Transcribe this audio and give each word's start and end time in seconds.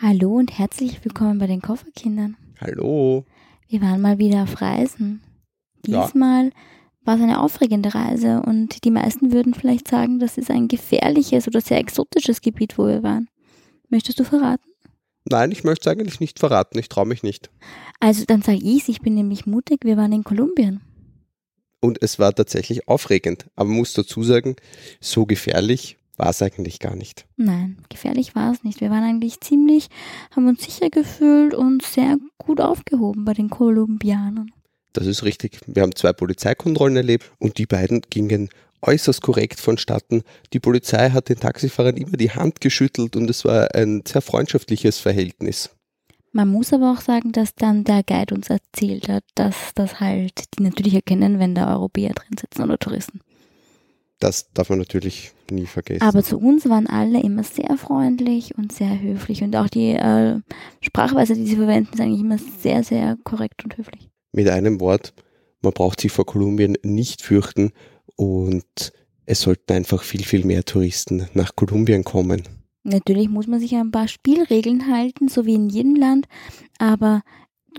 Hallo 0.00 0.36
und 0.36 0.56
herzlich 0.56 1.04
willkommen 1.04 1.40
bei 1.40 1.48
den 1.48 1.60
Kofferkindern. 1.60 2.36
Hallo. 2.60 3.24
Wir 3.66 3.80
waren 3.80 4.00
mal 4.00 4.18
wieder 4.18 4.44
auf 4.44 4.60
Reisen. 4.60 5.24
Ja. 5.84 6.06
Diesmal 6.06 6.52
war 7.04 7.16
es 7.16 7.20
eine 7.20 7.40
aufregende 7.40 7.92
Reise 7.92 8.40
und 8.42 8.84
die 8.84 8.92
meisten 8.92 9.32
würden 9.32 9.54
vielleicht 9.54 9.88
sagen, 9.88 10.20
das 10.20 10.38
ist 10.38 10.52
ein 10.52 10.68
gefährliches 10.68 11.48
oder 11.48 11.60
sehr 11.60 11.78
exotisches 11.78 12.42
Gebiet, 12.42 12.78
wo 12.78 12.86
wir 12.86 13.02
waren. 13.02 13.28
Möchtest 13.88 14.20
du 14.20 14.24
verraten? 14.24 14.70
Nein, 15.24 15.50
ich 15.50 15.64
möchte 15.64 15.90
es 15.90 15.92
eigentlich 15.92 16.20
nicht 16.20 16.38
verraten. 16.38 16.78
Ich 16.78 16.88
traue 16.88 17.06
mich 17.06 17.24
nicht. 17.24 17.50
Also 17.98 18.24
dann 18.24 18.42
sage 18.42 18.60
ich 18.62 18.88
ich 18.88 19.00
bin 19.00 19.16
nämlich 19.16 19.46
mutig. 19.46 19.80
Wir 19.82 19.96
waren 19.96 20.12
in 20.12 20.22
Kolumbien. 20.22 20.80
Und 21.80 22.00
es 22.04 22.20
war 22.20 22.32
tatsächlich 22.32 22.86
aufregend. 22.86 23.50
Aber 23.56 23.68
man 23.68 23.78
muss 23.78 23.94
dazu 23.94 24.22
sagen, 24.22 24.54
so 25.00 25.26
gefährlich 25.26 25.97
war 26.18 26.30
es 26.30 26.42
eigentlich 26.42 26.78
gar 26.80 26.96
nicht. 26.96 27.26
Nein, 27.36 27.78
gefährlich 27.88 28.34
war 28.34 28.52
es 28.52 28.64
nicht. 28.64 28.80
Wir 28.80 28.90
waren 28.90 29.04
eigentlich 29.04 29.40
ziemlich, 29.40 29.88
haben 30.34 30.48
uns 30.48 30.64
sicher 30.64 30.90
gefühlt 30.90 31.54
und 31.54 31.82
sehr 31.82 32.16
gut 32.38 32.60
aufgehoben 32.60 33.24
bei 33.24 33.34
den 33.34 33.50
Kolumbianern. 33.50 34.50
Das 34.92 35.06
ist 35.06 35.22
richtig. 35.22 35.60
Wir 35.66 35.82
haben 35.82 35.94
zwei 35.94 36.12
Polizeikontrollen 36.12 36.96
erlebt 36.96 37.30
und 37.38 37.58
die 37.58 37.66
beiden 37.66 38.02
gingen 38.10 38.48
äußerst 38.82 39.22
korrekt 39.22 39.60
vonstatten. 39.60 40.22
Die 40.52 40.60
Polizei 40.60 41.10
hat 41.10 41.28
den 41.28 41.40
Taxifahrern 41.40 41.96
immer 41.96 42.16
die 42.16 42.30
Hand 42.30 42.60
geschüttelt 42.60 43.16
und 43.16 43.28
es 43.28 43.44
war 43.44 43.74
ein 43.74 44.02
sehr 44.06 44.22
freundschaftliches 44.22 44.98
Verhältnis. 44.98 45.70
Man 46.32 46.48
muss 46.48 46.72
aber 46.72 46.92
auch 46.92 47.00
sagen, 47.00 47.32
dass 47.32 47.54
dann 47.54 47.84
der 47.84 48.02
Guide 48.02 48.34
uns 48.34 48.50
erzählt 48.50 49.08
hat, 49.08 49.24
dass 49.34 49.72
das 49.74 49.98
halt 49.98 50.44
die 50.58 50.62
natürlich 50.62 50.94
erkennen, 50.94 51.38
wenn 51.38 51.54
da 51.54 51.74
Europäer 51.74 52.12
drin 52.12 52.36
sitzen 52.38 52.62
oder 52.62 52.78
Touristen. 52.78 53.20
Das 54.18 54.52
darf 54.52 54.68
man 54.68 54.78
natürlich 54.78 55.32
nie 55.50 55.66
vergessen. 55.66 56.02
Aber 56.02 56.22
zu 56.22 56.38
uns 56.38 56.68
waren 56.68 56.86
alle 56.88 57.22
immer 57.22 57.44
sehr 57.44 57.76
freundlich 57.76 58.56
und 58.58 58.72
sehr 58.72 59.00
höflich 59.00 59.42
und 59.42 59.54
auch 59.54 59.68
die 59.68 59.92
äh, 59.92 60.40
Sprachweise, 60.80 61.34
die 61.34 61.46
sie 61.46 61.56
verwenden, 61.56 61.90
ist 61.92 62.00
eigentlich 62.00 62.20
immer 62.20 62.38
sehr, 62.38 62.82
sehr 62.82 63.16
korrekt 63.22 63.64
und 63.64 63.76
höflich. 63.76 64.10
Mit 64.32 64.48
einem 64.48 64.80
Wort, 64.80 65.14
man 65.62 65.72
braucht 65.72 66.00
sich 66.00 66.10
vor 66.10 66.26
Kolumbien 66.26 66.76
nicht 66.82 67.22
fürchten 67.22 67.70
und 68.16 68.92
es 69.26 69.40
sollten 69.40 69.72
einfach 69.72 70.02
viel, 70.02 70.24
viel 70.24 70.44
mehr 70.44 70.64
Touristen 70.64 71.28
nach 71.34 71.54
Kolumbien 71.54 72.02
kommen. 72.02 72.42
Natürlich 72.82 73.28
muss 73.28 73.46
man 73.46 73.60
sich 73.60 73.74
an 73.74 73.88
ein 73.88 73.90
paar 73.90 74.08
Spielregeln 74.08 74.90
halten, 74.90 75.28
so 75.28 75.46
wie 75.46 75.54
in 75.54 75.68
jedem 75.68 75.94
Land, 75.94 76.26
aber 76.78 77.22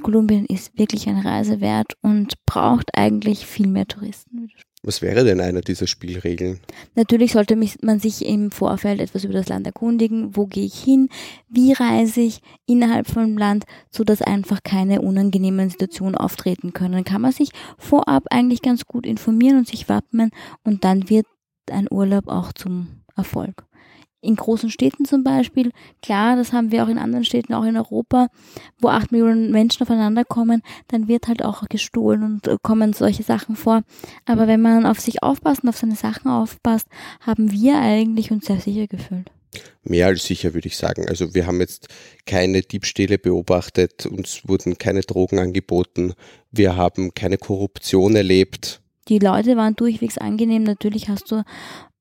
Kolumbien 0.03 0.45
ist 0.45 0.77
wirklich 0.77 1.09
eine 1.09 1.25
Reise 1.25 1.61
wert 1.61 1.93
und 2.01 2.33
braucht 2.45 2.95
eigentlich 2.95 3.45
viel 3.45 3.67
mehr 3.67 3.87
Touristen. 3.87 4.49
Was 4.81 5.01
wäre 5.01 5.25
denn 5.25 5.41
eine 5.41 5.59
dieser 5.59 5.87
Spielregeln? 5.87 6.61
Natürlich 6.95 7.33
sollte 7.33 7.57
man 7.81 7.99
sich 7.99 8.25
im 8.25 8.49
Vorfeld 8.49 9.01
etwas 9.01 9.25
über 9.25 9.33
das 9.33 9.49
Land 9.49 9.65
erkundigen. 9.65 10.37
Wo 10.37 10.45
gehe 10.45 10.63
ich 10.63 10.81
hin? 10.81 11.09
Wie 11.49 11.73
reise 11.73 12.21
ich 12.21 12.39
innerhalb 12.65 13.07
vom 13.07 13.37
Land, 13.37 13.65
so 13.91 14.05
dass 14.05 14.21
einfach 14.21 14.63
keine 14.63 15.01
unangenehmen 15.01 15.69
Situationen 15.69 16.15
auftreten 16.15 16.71
können? 16.71 17.03
Kann 17.03 17.21
man 17.21 17.33
sich 17.33 17.49
vorab 17.77 18.23
eigentlich 18.29 18.61
ganz 18.61 18.85
gut 18.85 19.05
informieren 19.05 19.57
und 19.57 19.67
sich 19.67 19.89
wappnen 19.89 20.31
und 20.63 20.85
dann 20.85 21.09
wird 21.09 21.25
ein 21.69 21.87
Urlaub 21.91 22.29
auch 22.29 22.53
zum 22.53 23.03
Erfolg. 23.17 23.68
In 24.21 24.35
großen 24.35 24.69
Städten 24.69 25.05
zum 25.05 25.23
Beispiel, 25.23 25.71
klar, 26.01 26.35
das 26.35 26.51
haben 26.51 26.71
wir 26.71 26.83
auch 26.83 26.89
in 26.89 26.97
anderen 26.97 27.23
Städten, 27.23 27.53
auch 27.53 27.63
in 27.63 27.77
Europa, 27.77 28.27
wo 28.79 28.89
acht 28.89 29.11
Millionen 29.11 29.51
Menschen 29.51 29.83
aufeinander 29.83 30.25
kommen, 30.25 30.61
dann 30.89 31.07
wird 31.07 31.27
halt 31.27 31.43
auch 31.43 31.67
gestohlen 31.69 32.23
und 32.23 32.47
äh, 32.47 32.57
kommen 32.61 32.93
solche 32.93 33.23
Sachen 33.23 33.55
vor. 33.55 33.83
Aber 34.25 34.47
wenn 34.47 34.61
man 34.61 34.85
auf 34.85 34.99
sich 34.99 35.23
aufpasst 35.23 35.63
und 35.63 35.69
auf 35.69 35.77
seine 35.77 35.95
Sachen 35.95 36.29
aufpasst, 36.29 36.87
haben 37.21 37.51
wir 37.51 37.79
eigentlich 37.79 38.31
uns 38.31 38.45
sehr 38.45 38.59
sicher 38.59 38.87
gefühlt. 38.87 39.31
Mehr 39.83 40.07
als 40.07 40.25
sicher, 40.25 40.53
würde 40.53 40.67
ich 40.67 40.77
sagen. 40.77 41.07
Also 41.07 41.33
wir 41.33 41.47
haben 41.47 41.59
jetzt 41.59 41.87
keine 42.25 42.61
Diebstähle 42.61 43.17
beobachtet, 43.17 44.05
uns 44.05 44.47
wurden 44.47 44.77
keine 44.77 45.01
Drogen 45.01 45.39
angeboten, 45.39 46.13
wir 46.51 46.75
haben 46.75 47.13
keine 47.13 47.37
Korruption 47.37 48.15
erlebt. 48.15 48.81
Die 49.07 49.17
Leute 49.17 49.57
waren 49.57 49.75
durchwegs 49.75 50.19
angenehm. 50.19 50.63
Natürlich 50.63 51.09
hast 51.09 51.31
du 51.31 51.43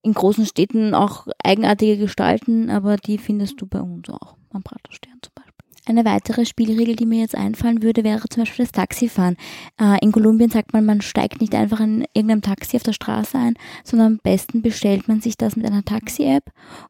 in 0.03 0.15
großen 0.15 0.47
Städten 0.47 0.95
auch 0.95 1.27
eigenartige 1.43 1.99
Gestalten, 1.99 2.71
aber 2.71 2.97
die 2.97 3.19
findest 3.19 3.61
du 3.61 3.67
bei 3.67 3.81
uns 3.81 4.09
auch. 4.11 4.37
Am 4.51 4.63
Praterstern 4.63 5.19
zum 5.23 5.33
Beispiel. 5.35 5.48
Eine 5.88 6.04
weitere 6.04 6.44
Spielregel, 6.44 6.97
die 6.97 7.06
mir 7.06 7.21
jetzt 7.21 7.34
einfallen 7.34 7.82
würde, 7.82 8.04
wäre 8.04 8.28
zum 8.28 8.43
Beispiel 8.43 8.66
das 8.66 8.72
Taxifahren. 8.72 9.38
Äh, 9.81 9.97
in 10.03 10.12
Kolumbien 10.12 10.50
sagt 10.50 10.75
man, 10.75 10.84
man 10.84 11.00
steigt 11.00 11.41
nicht 11.41 11.54
einfach 11.54 11.81
in 11.81 12.04
irgendeinem 12.12 12.43
Taxi 12.43 12.76
auf 12.76 12.82
der 12.82 12.93
Straße 12.93 13.38
ein, 13.38 13.54
sondern 13.84 14.06
am 14.09 14.19
besten 14.19 14.60
bestellt 14.60 15.09
man 15.09 15.22
sich 15.22 15.38
das 15.38 15.56
mit 15.56 15.65
einer 15.65 15.82
Taxi-App 15.82 16.44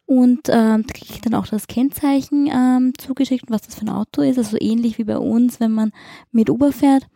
und 0.06 0.48
ähm, 0.48 0.84
kriegt 0.84 1.25
dann 1.25 1.34
auch 1.34 1.47
das 1.47 1.69
Kennzeichen 1.69 2.50
ähm, 2.53 2.92
zugeschickt, 2.98 3.44
was 3.50 3.62
das 3.62 3.76
für 3.76 3.82
ein 3.82 3.88
Auto 3.88 4.20
ist. 4.20 4.36
Also 4.36 4.56
ähnlich 4.59 4.98
wie 4.98 5.04
bei 5.04 5.19
uns, 5.19 5.60
wenn 5.60 5.70
man 5.70 5.92
mit 6.32 6.50
Uber 6.50 6.72
fährt. 6.72 7.06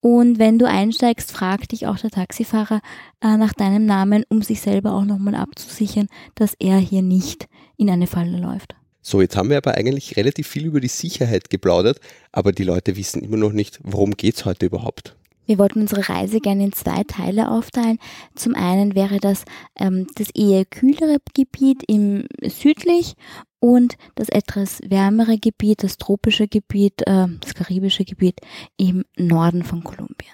Und 0.00 0.38
wenn 0.38 0.58
du 0.58 0.68
einsteigst, 0.68 1.32
fragt 1.32 1.72
dich 1.72 1.86
auch 1.86 1.96
der 1.96 2.10
Taxifahrer 2.10 2.82
äh, 3.22 3.38
nach 3.38 3.54
deinem 3.54 3.86
Namen, 3.86 4.24
um 4.28 4.42
sich 4.42 4.60
selber 4.60 4.92
auch 4.92 5.06
nochmal 5.06 5.36
abzusichern, 5.36 6.08
dass 6.34 6.52
er 6.58 6.76
hier 6.76 7.00
nicht 7.00 7.48
in 7.78 7.88
eine 7.88 8.06
Falle 8.06 8.36
läuft. 8.38 8.74
So, 9.02 9.20
jetzt 9.20 9.36
haben 9.36 9.50
wir 9.50 9.56
aber 9.56 9.74
eigentlich 9.74 10.16
relativ 10.16 10.46
viel 10.46 10.66
über 10.66 10.80
die 10.80 10.88
Sicherheit 10.88 11.50
geplaudert, 11.50 12.00
aber 12.30 12.52
die 12.52 12.62
Leute 12.62 12.96
wissen 12.96 13.22
immer 13.22 13.36
noch 13.36 13.52
nicht, 13.52 13.80
worum 13.82 14.12
geht's 14.12 14.44
heute 14.44 14.66
überhaupt. 14.66 15.16
Wir 15.44 15.58
wollten 15.58 15.80
unsere 15.80 16.08
Reise 16.08 16.38
gerne 16.38 16.64
in 16.64 16.72
zwei 16.72 17.02
Teile 17.02 17.50
aufteilen. 17.50 17.98
Zum 18.36 18.54
einen 18.54 18.94
wäre 18.94 19.18
das 19.18 19.44
ähm, 19.76 20.06
das 20.14 20.30
eher 20.30 20.64
kühlere 20.64 21.18
Gebiet 21.34 21.82
im 21.88 22.26
südlich 22.42 23.14
und 23.58 23.96
das 24.14 24.28
etwas 24.28 24.80
wärmere 24.86 25.38
Gebiet, 25.38 25.82
das 25.82 25.96
tropische 25.96 26.46
Gebiet, 26.46 27.02
äh, 27.06 27.26
das 27.40 27.54
karibische 27.54 28.04
Gebiet 28.04 28.40
im 28.76 29.04
Norden 29.16 29.64
von 29.64 29.82
Kolumbien. 29.82 30.32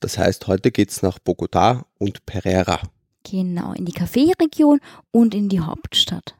Das 0.00 0.18
heißt, 0.18 0.48
heute 0.48 0.72
geht's 0.72 1.02
nach 1.02 1.20
Bogotá 1.20 1.84
und 1.98 2.26
Pereira. 2.26 2.80
Genau, 3.24 3.72
in 3.72 3.84
die 3.84 3.92
Kaffeeregion 3.92 4.80
und 5.12 5.34
in 5.34 5.48
die 5.48 5.60
Hauptstadt. 5.60 6.37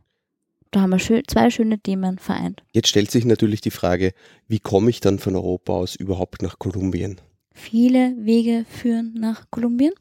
Da 0.71 0.83
haben 0.83 0.91
wir 0.91 0.99
schön, 0.99 1.23
zwei 1.27 1.51
schöne 1.51 1.79
Themen 1.79 2.19
vereint. 2.19 2.63
Jetzt 2.73 2.89
stellt 2.89 3.11
sich 3.11 3.25
natürlich 3.25 3.61
die 3.61 3.71
Frage, 3.71 4.13
wie 4.47 4.59
komme 4.61 4.91
ich 4.91 5.01
dann 5.01 5.19
von 5.19 5.35
Europa 5.35 5.73
aus 5.73 5.95
überhaupt 5.95 6.43
nach 6.43 6.59
Kolumbien? 6.59 7.21
Viele 7.59 8.15
Wege 8.19 8.65
führen 8.69 9.15
nach 9.19 9.47
Kolumbien. 9.51 9.93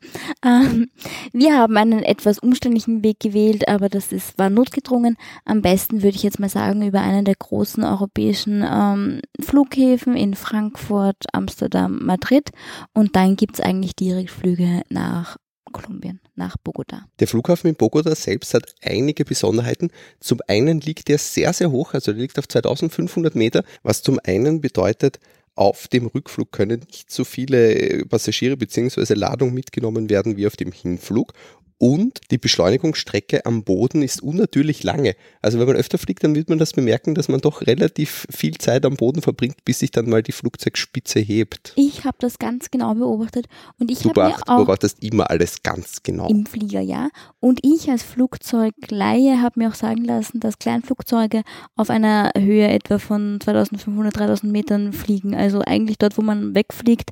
Ähm, 0.45 0.91
wir 1.33 1.57
haben 1.57 1.75
einen 1.75 2.03
etwas 2.03 2.37
umständlichen 2.37 3.03
Weg 3.03 3.19
gewählt, 3.19 3.67
aber 3.67 3.89
das 3.89 4.11
ist, 4.11 4.37
war 4.37 4.51
notgedrungen. 4.51 5.17
Am 5.43 5.63
besten 5.63 6.03
würde 6.03 6.15
ich 6.15 6.23
jetzt 6.23 6.39
mal 6.39 6.49
sagen 6.49 6.85
über 6.85 7.01
einen 7.01 7.25
der 7.25 7.33
großen 7.33 7.83
europäischen 7.83 8.63
ähm, 8.63 9.21
Flughäfen 9.41 10.15
in 10.15 10.35
Frankfurt, 10.35 11.17
Amsterdam, 11.33 11.99
Madrid. 12.03 12.51
Und 12.93 13.15
dann 13.15 13.35
gibt's 13.35 13.59
eigentlich 13.59 13.95
Direktflüge 13.95 14.83
nach 14.89 15.37
Kolumbien, 15.71 16.19
nach 16.35 16.57
Bogota. 16.57 17.05
Der 17.19 17.27
Flughafen 17.27 17.69
in 17.69 17.75
Bogotá 17.75 18.15
selbst 18.15 18.53
hat 18.53 18.73
einige 18.81 19.25
Besonderheiten. 19.25 19.91
Zum 20.19 20.39
einen 20.47 20.81
liegt 20.81 21.09
er 21.09 21.17
sehr, 21.17 21.53
sehr 21.53 21.71
hoch, 21.71 21.93
also 21.93 22.11
der 22.11 22.21
liegt 22.21 22.39
auf 22.39 22.47
2500 22.47 23.35
Meter, 23.35 23.63
was 23.83 24.01
zum 24.01 24.19
einen 24.23 24.61
bedeutet, 24.61 25.19
auf 25.57 25.87
dem 25.87 26.05
Rückflug 26.05 26.51
können 26.51 26.81
nicht 26.87 27.11
so 27.11 27.23
viele 27.23 28.05
Passagiere 28.05 28.55
bzw. 28.55 29.15
Ladung 29.15 29.55
mitgenommen 29.55 30.07
werden 30.07 30.37
wie 30.37 30.45
auf 30.45 30.55
dem 30.55 30.71
Hinflug. 30.71 31.33
Und 31.79 32.21
die 32.31 32.39
Beschleunigungsstrecke 32.39 33.45
am 33.45 33.63
Boden 33.63 34.01
ist 34.01 34.23
unnatürlich 34.23 34.83
lange. 34.83 35.15
Also 35.43 35.59
wenn 35.59 35.67
man 35.67 35.75
öfter 35.75 35.99
fliegt, 35.99 36.23
dann 36.23 36.33
wird 36.33 36.49
man 36.49 36.57
das 36.57 36.73
bemerken, 36.73 37.13
dass 37.13 37.27
man 37.27 37.39
doch 37.39 37.61
relativ 37.67 38.25
viel 38.31 38.57
Zeit 38.57 38.83
am 38.83 38.95
Boden 38.95 39.21
verbringt, 39.21 39.63
bis 39.63 39.79
sich 39.79 39.91
dann 39.91 40.09
mal 40.09 40.23
die 40.23 40.31
Flugzeugspitze 40.31 41.19
hebt. 41.19 41.73
Ich 41.75 42.03
habe 42.03 42.17
das 42.19 42.39
ganz 42.39 42.71
genau 42.71 42.95
beobachtet 42.95 43.47
und 43.79 43.91
ich 43.91 43.99
Du 43.99 44.09
habe 44.09 44.27
auch 44.27 44.41
beobachtest 44.41 45.03
immer 45.03 45.29
alles 45.29 45.61
ganz 45.61 46.01
genau. 46.01 46.27
Im 46.27 46.47
Flieger, 46.47 46.81
ja. 46.81 47.09
Und 47.39 47.59
ich 47.63 47.89
als 47.91 48.01
Flugzeugleihe 48.01 49.41
habe 49.41 49.59
mir 49.59 49.69
auch 49.69 49.75
sagen 49.75 50.03
lassen, 50.03 50.39
dass 50.39 50.57
Kleinflugzeuge 50.57 51.43
auf 51.75 51.91
einer 51.91 52.31
Höhe 52.35 52.67
etwa 52.69 52.97
von 52.97 53.39
2500, 53.39 54.17
3000 54.17 54.51
Metern 54.51 54.93
fliegen. 54.93 55.35
Also 55.35 55.61
eigentlich 55.61 55.99
dort, 55.99 56.17
wo 56.17 56.23
man 56.23 56.55
wegfliegt, 56.55 57.11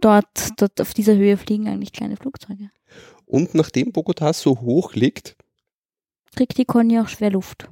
dort, 0.00 0.50
dort 0.58 0.80
auf 0.80 0.94
dieser 0.94 1.16
Höhe 1.16 1.36
fliegen 1.36 1.66
eigentlich 1.66 1.92
kleine 1.92 2.16
Flugzeuge. 2.16 2.70
Und 3.26 3.54
nachdem 3.54 3.90
Bogotá 3.92 4.32
so 4.32 4.60
hoch 4.60 4.94
liegt, 4.94 5.36
Kriegt 6.36 6.58
die 6.58 6.64
Conny 6.64 6.98
auch 6.98 7.08
schwer 7.08 7.30
Luft. 7.30 7.68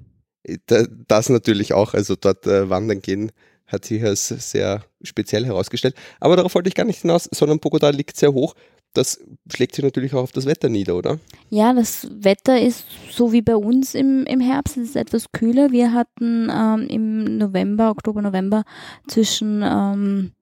Da- 0.66 0.86
Das 1.08 1.28
natürlich 1.28 1.72
auch, 1.72 1.94
also 1.94 2.14
dort 2.16 2.46
äh, 2.46 2.70
wandern 2.70 3.00
gehen 3.00 3.32
hat 3.66 3.84
sich 3.86 4.02
als 4.04 4.28
sehr 4.28 4.84
speziell 5.02 5.46
herausgestellt. 5.46 5.94
Aber 6.20 6.36
darauf 6.36 6.54
wollte 6.54 6.68
ich 6.68 6.74
gar 6.74 6.84
nicht 6.84 7.00
hinaus, 7.00 7.28
sondern 7.32 7.58
Bogotá 7.58 7.90
liegt 7.90 8.16
sehr 8.16 8.34
hoch. 8.34 8.54
Das 8.92 9.18
schlägt 9.50 9.74
sich 9.74 9.82
natürlich 9.82 10.12
auch 10.12 10.22
auf 10.22 10.32
das 10.32 10.44
Wetter 10.44 10.68
nieder, 10.68 10.94
oder? 10.94 11.18
Ja, 11.48 11.72
das 11.72 12.06
Wetter 12.12 12.60
ist 12.60 12.84
so 13.10 13.32
wie 13.32 13.40
bei 13.40 13.56
uns 13.56 13.94
im, 13.94 14.24
im 14.26 14.40
Herbst, 14.40 14.76
es 14.76 14.90
ist 14.90 14.96
etwas 14.96 15.32
kühler. 15.32 15.72
Wir 15.72 15.92
hatten 15.94 16.50
ähm, 16.52 16.86
im 16.88 17.38
November, 17.38 17.90
Oktober, 17.90 18.20
November 18.20 18.64
zwischen 19.08 19.62
ähm, 19.64 20.32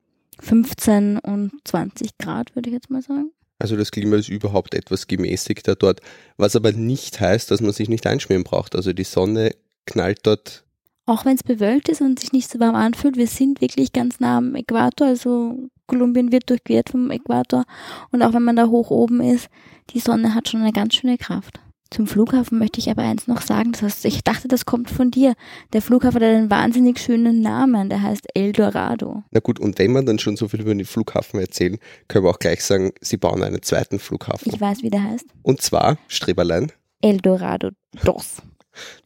15 0.41 1.19
und 1.21 1.53
20 1.65 2.19
Grad, 2.19 2.57
würde 2.57 2.71
ich 2.71 2.75
jetzt 2.75 2.91
mal 2.91 3.03
sagen. 3.03 3.31
Also 3.61 3.77
das 3.77 3.93
Klima 3.93 4.17
ist 4.17 4.29
überhaupt 4.29 4.75
etwas 4.75 5.07
gemäßigter 5.07 5.77
dort, 5.77 6.01
was 6.37 6.57
aber 6.57 6.73
nicht 6.73 7.21
heißt, 7.21 7.51
dass 7.51 7.61
man 7.61 7.73
sich 7.73 7.89
nicht 7.89 8.07
einschmieren 8.07 8.43
braucht. 8.43 8.75
Also 8.75 8.93
die 8.93 9.05
Sonne 9.05 9.55
knallt 9.87 10.21
dort 10.23 10.65
Auch 11.07 11.25
wenn 11.25 11.37
es 11.37 11.43
bewölkt 11.43 11.89
ist 11.89 12.01
und 12.01 12.19
sich 12.19 12.33
nicht 12.33 12.51
so 12.51 12.59
warm 12.59 12.75
anfühlt, 12.75 13.17
wir 13.17 13.27
sind 13.27 13.61
wirklich 13.61 13.93
ganz 13.93 14.19
nah 14.19 14.39
am 14.39 14.55
Äquator, 14.55 15.07
also 15.07 15.69
Kolumbien 15.87 16.33
wird 16.33 16.49
durchquert 16.49 16.91
vom 16.91 17.11
Äquator 17.11 17.65
und 18.11 18.23
auch 18.23 18.33
wenn 18.33 18.45
man 18.45 18.57
da 18.57 18.67
hoch 18.67 18.91
oben 18.91 19.21
ist, 19.21 19.49
die 19.91 20.01
Sonne 20.01 20.35
hat 20.35 20.49
schon 20.49 20.63
eine 20.63 20.73
ganz 20.73 20.95
schöne 20.95 21.19
Kraft. 21.19 21.61
Zum 21.91 22.07
Flughafen 22.07 22.59
möchte 22.59 22.79
ich 22.79 22.89
aber 22.89 23.03
eins 23.03 23.27
noch 23.27 23.41
sagen. 23.41 23.73
Das 23.73 23.83
heißt, 23.83 24.05
ich 24.05 24.23
dachte, 24.23 24.47
das 24.47 24.65
kommt 24.65 24.91
von 24.91 25.11
dir. 25.11 25.35
Der 25.73 25.83
Flughafen 25.83 26.17
hat 26.17 26.23
einen 26.23 26.51
wahnsinnig 26.51 27.01
schönen 27.01 27.41
Namen. 27.41 27.89
Der 27.89 28.01
heißt 28.01 28.29
El 28.35 28.53
Dorado. 28.53 29.25
Na 29.33 29.41
gut, 29.41 29.59
und 29.59 29.79
wenn 29.81 29.93
wir 29.93 30.03
dann 30.05 30.21
schon 30.21 30.37
so 30.37 30.47
viel 30.47 30.61
über 30.61 30.73
den 30.73 30.85
Flughafen 30.85 31.41
erzählen, 31.41 31.79
können 32.07 32.25
wir 32.25 32.31
auch 32.31 32.39
gleich 32.39 32.63
sagen, 32.63 32.93
sie 33.01 33.17
bauen 33.17 33.43
einen 33.43 33.63
zweiten 33.63 33.99
Flughafen. 33.99 34.53
Ich 34.53 34.61
weiß, 34.61 34.83
wie 34.83 34.91
der 34.91 35.03
heißt. 35.03 35.27
Und 35.43 35.63
zwar, 35.63 35.99
Streberlein. 36.07 36.71
El 37.01 37.19
Dorado 37.19 37.71
Dos. 38.05 38.37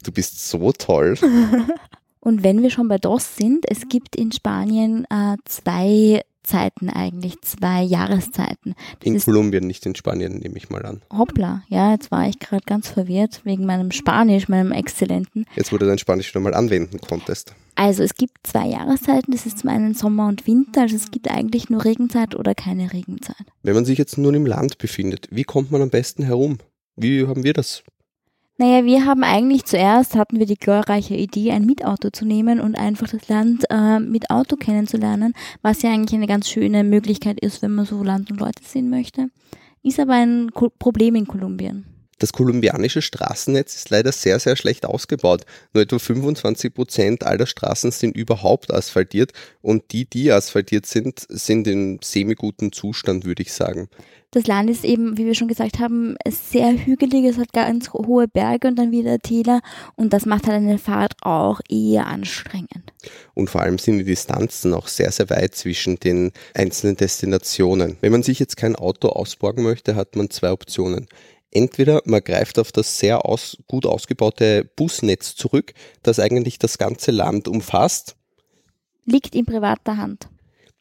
Du 0.04 0.12
bist 0.12 0.46
so 0.46 0.72
toll. 0.72 1.16
und 2.20 2.42
wenn 2.42 2.62
wir 2.62 2.68
schon 2.70 2.86
bei 2.86 2.98
Dos 2.98 3.36
sind, 3.36 3.64
es 3.66 3.88
gibt 3.88 4.14
in 4.14 4.30
Spanien 4.30 5.06
äh, 5.08 5.36
zwei 5.46 6.20
Zeiten 6.44 6.88
eigentlich, 6.88 7.40
zwei 7.42 7.82
Jahreszeiten. 7.82 8.74
Das 9.00 9.06
in 9.06 9.18
Kolumbien, 9.18 9.66
nicht 9.66 9.84
in 9.86 9.94
Spanien, 9.94 10.38
nehme 10.38 10.56
ich 10.56 10.70
mal 10.70 10.84
an. 10.86 11.02
Hoppla, 11.12 11.64
ja, 11.68 11.92
jetzt 11.92 12.10
war 12.10 12.28
ich 12.28 12.38
gerade 12.38 12.64
ganz 12.64 12.88
verwirrt 12.88 13.40
wegen 13.44 13.66
meinem 13.66 13.90
Spanisch, 13.90 14.48
meinem 14.48 14.72
Exzellenten. 14.72 15.46
Jetzt, 15.56 15.72
wo 15.72 15.78
du 15.78 15.86
dein 15.86 15.98
Spanisch 15.98 16.32
wieder 16.32 16.40
mal 16.40 16.54
anwenden 16.54 16.98
konntest. 17.00 17.54
Also 17.74 18.04
es 18.04 18.14
gibt 18.14 18.46
zwei 18.46 18.68
Jahreszeiten, 18.68 19.32
das 19.32 19.46
ist 19.46 19.58
zum 19.58 19.70
einen 19.70 19.94
Sommer 19.94 20.28
und 20.28 20.46
Winter, 20.46 20.82
also 20.82 20.94
es 20.94 21.10
gibt 21.10 21.28
eigentlich 21.28 21.70
nur 21.70 21.84
Regenzeit 21.84 22.36
oder 22.36 22.54
keine 22.54 22.92
Regenzeit. 22.92 23.44
Wenn 23.62 23.74
man 23.74 23.84
sich 23.84 23.98
jetzt 23.98 24.16
nun 24.16 24.34
im 24.34 24.46
Land 24.46 24.78
befindet, 24.78 25.26
wie 25.32 25.44
kommt 25.44 25.72
man 25.72 25.82
am 25.82 25.90
besten 25.90 26.22
herum? 26.22 26.58
Wie 26.96 27.26
haben 27.26 27.42
wir 27.42 27.52
das 27.52 27.82
naja, 28.56 28.84
wir 28.84 29.04
haben 29.04 29.24
eigentlich 29.24 29.64
zuerst, 29.64 30.14
hatten 30.14 30.38
wir 30.38 30.46
die 30.46 30.56
glorreiche 30.56 31.14
Idee, 31.14 31.50
ein 31.50 31.66
Mietauto 31.66 32.10
zu 32.10 32.24
nehmen 32.24 32.60
und 32.60 32.76
einfach 32.76 33.08
das 33.08 33.28
Land 33.28 33.64
äh, 33.68 33.98
mit 33.98 34.30
Auto 34.30 34.54
kennenzulernen, 34.54 35.34
was 35.62 35.82
ja 35.82 35.92
eigentlich 35.92 36.14
eine 36.14 36.28
ganz 36.28 36.48
schöne 36.48 36.84
Möglichkeit 36.84 37.40
ist, 37.40 37.62
wenn 37.62 37.74
man 37.74 37.84
so 37.84 38.02
Land 38.02 38.30
und 38.30 38.38
Leute 38.38 38.62
sehen 38.64 38.90
möchte. 38.90 39.28
Ist 39.82 39.98
aber 39.98 40.14
ein 40.14 40.50
Problem 40.78 41.16
in 41.16 41.26
Kolumbien. 41.26 41.86
Das 42.18 42.32
kolumbianische 42.32 43.02
Straßennetz 43.02 43.74
ist 43.74 43.90
leider 43.90 44.12
sehr, 44.12 44.38
sehr 44.38 44.56
schlecht 44.56 44.86
ausgebaut. 44.86 45.44
Nur 45.72 45.82
etwa 45.82 45.98
25 45.98 46.72
Prozent 46.72 47.26
aller 47.26 47.46
Straßen 47.46 47.90
sind 47.90 48.16
überhaupt 48.16 48.72
asphaltiert 48.72 49.32
und 49.62 49.92
die, 49.92 50.08
die 50.08 50.30
asphaltiert 50.30 50.86
sind, 50.86 51.26
sind 51.28 51.66
in 51.66 51.98
semi-guten 52.02 52.70
Zustand, 52.70 53.24
würde 53.24 53.42
ich 53.42 53.52
sagen. 53.52 53.88
Das 54.34 54.48
Land 54.48 54.68
ist 54.68 54.84
eben, 54.84 55.16
wie 55.16 55.26
wir 55.26 55.36
schon 55.36 55.46
gesagt 55.46 55.78
haben, 55.78 56.16
sehr 56.28 56.72
hügelig, 56.72 57.24
es 57.24 57.38
hat 57.38 57.52
ganz 57.52 57.92
hohe 57.92 58.26
Berge 58.26 58.66
und 58.66 58.74
dann 58.74 58.90
wieder 58.90 59.20
Täler 59.20 59.60
und 59.94 60.12
das 60.12 60.26
macht 60.26 60.48
halt 60.48 60.56
eine 60.56 60.78
Fahrt 60.78 61.12
auch 61.22 61.60
eher 61.68 62.08
anstrengend. 62.08 62.92
Und 63.34 63.48
vor 63.48 63.60
allem 63.60 63.78
sind 63.78 63.98
die 63.98 64.04
Distanzen 64.04 64.74
auch 64.74 64.88
sehr, 64.88 65.12
sehr 65.12 65.30
weit 65.30 65.54
zwischen 65.54 66.00
den 66.00 66.32
einzelnen 66.52 66.96
Destinationen. 66.96 67.96
Wenn 68.00 68.10
man 68.10 68.24
sich 68.24 68.40
jetzt 68.40 68.56
kein 68.56 68.74
Auto 68.74 69.10
ausborgen 69.10 69.62
möchte, 69.62 69.94
hat 69.94 70.16
man 70.16 70.28
zwei 70.30 70.50
Optionen. 70.50 71.06
Entweder 71.52 72.02
man 72.04 72.20
greift 72.20 72.58
auf 72.58 72.72
das 72.72 72.98
sehr 72.98 73.26
aus, 73.26 73.56
gut 73.68 73.86
ausgebaute 73.86 74.68
Busnetz 74.74 75.36
zurück, 75.36 75.74
das 76.02 76.18
eigentlich 76.18 76.58
das 76.58 76.76
ganze 76.76 77.12
Land 77.12 77.46
umfasst. 77.46 78.16
Liegt 79.04 79.36
in 79.36 79.46
privater 79.46 79.96
Hand. 79.96 80.28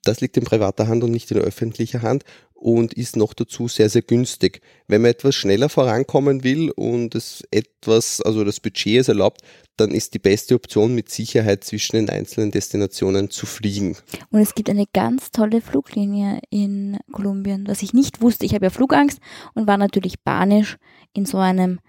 Das 0.04 0.22
liegt 0.22 0.38
in 0.38 0.44
privater 0.44 0.88
Hand 0.88 1.04
und 1.04 1.12
nicht 1.12 1.30
in 1.30 1.38
öffentlicher 1.38 2.02
Hand 2.02 2.26
und 2.63 2.94
ist 2.94 3.18
noch 3.18 3.33
dazu 3.33 3.68
sehr, 3.68 3.89
sehr 3.89 4.04
günstig. 4.04 4.62
Wenn 4.88 5.01
man 5.01 5.12
etwas 5.12 5.36
schneller 5.36 5.68
vorankommen 5.68 6.45
will 6.45 6.71
und 6.71 7.13
es 7.13 7.44
etwas, 7.51 8.21
also 8.21 8.45
das 8.45 8.62
Budget 8.62 9.01
es 9.01 9.10
erlaubt, 9.10 9.42
dann 9.75 9.92
ist 9.92 10.13
die 10.13 10.19
beste 10.19 10.56
Option 10.56 10.95
mit 10.95 11.10
Sicherheit 11.10 11.65
zwischen 11.65 11.98
den 11.98 12.10
einzelnen 12.10 12.51
Destinationen 12.51 13.30
zu 13.30 13.45
fliegen. 13.45 13.98
Und 14.31 14.39
es 14.39 14.56
gibt 14.56 14.69
eine 14.69 14.86
ganz 14.94 15.31
tolle 15.31 15.60
Fluglinie 15.60 16.39
in 16.51 17.00
Kolumbien, 17.12 17.68
was 17.68 17.83
ich 17.83 17.94
nicht 17.94 18.21
wusste. 18.21 18.45
Ich 18.45 18.54
habe 18.54 18.68
ja 18.68 18.69
Flugangst 18.69 19.19
und 19.56 19.68
war 19.68 19.77
natürlich 19.77 20.24
panisch, 20.24 20.77
in 21.12 21.25
so 21.25 21.39
einem 21.39 21.81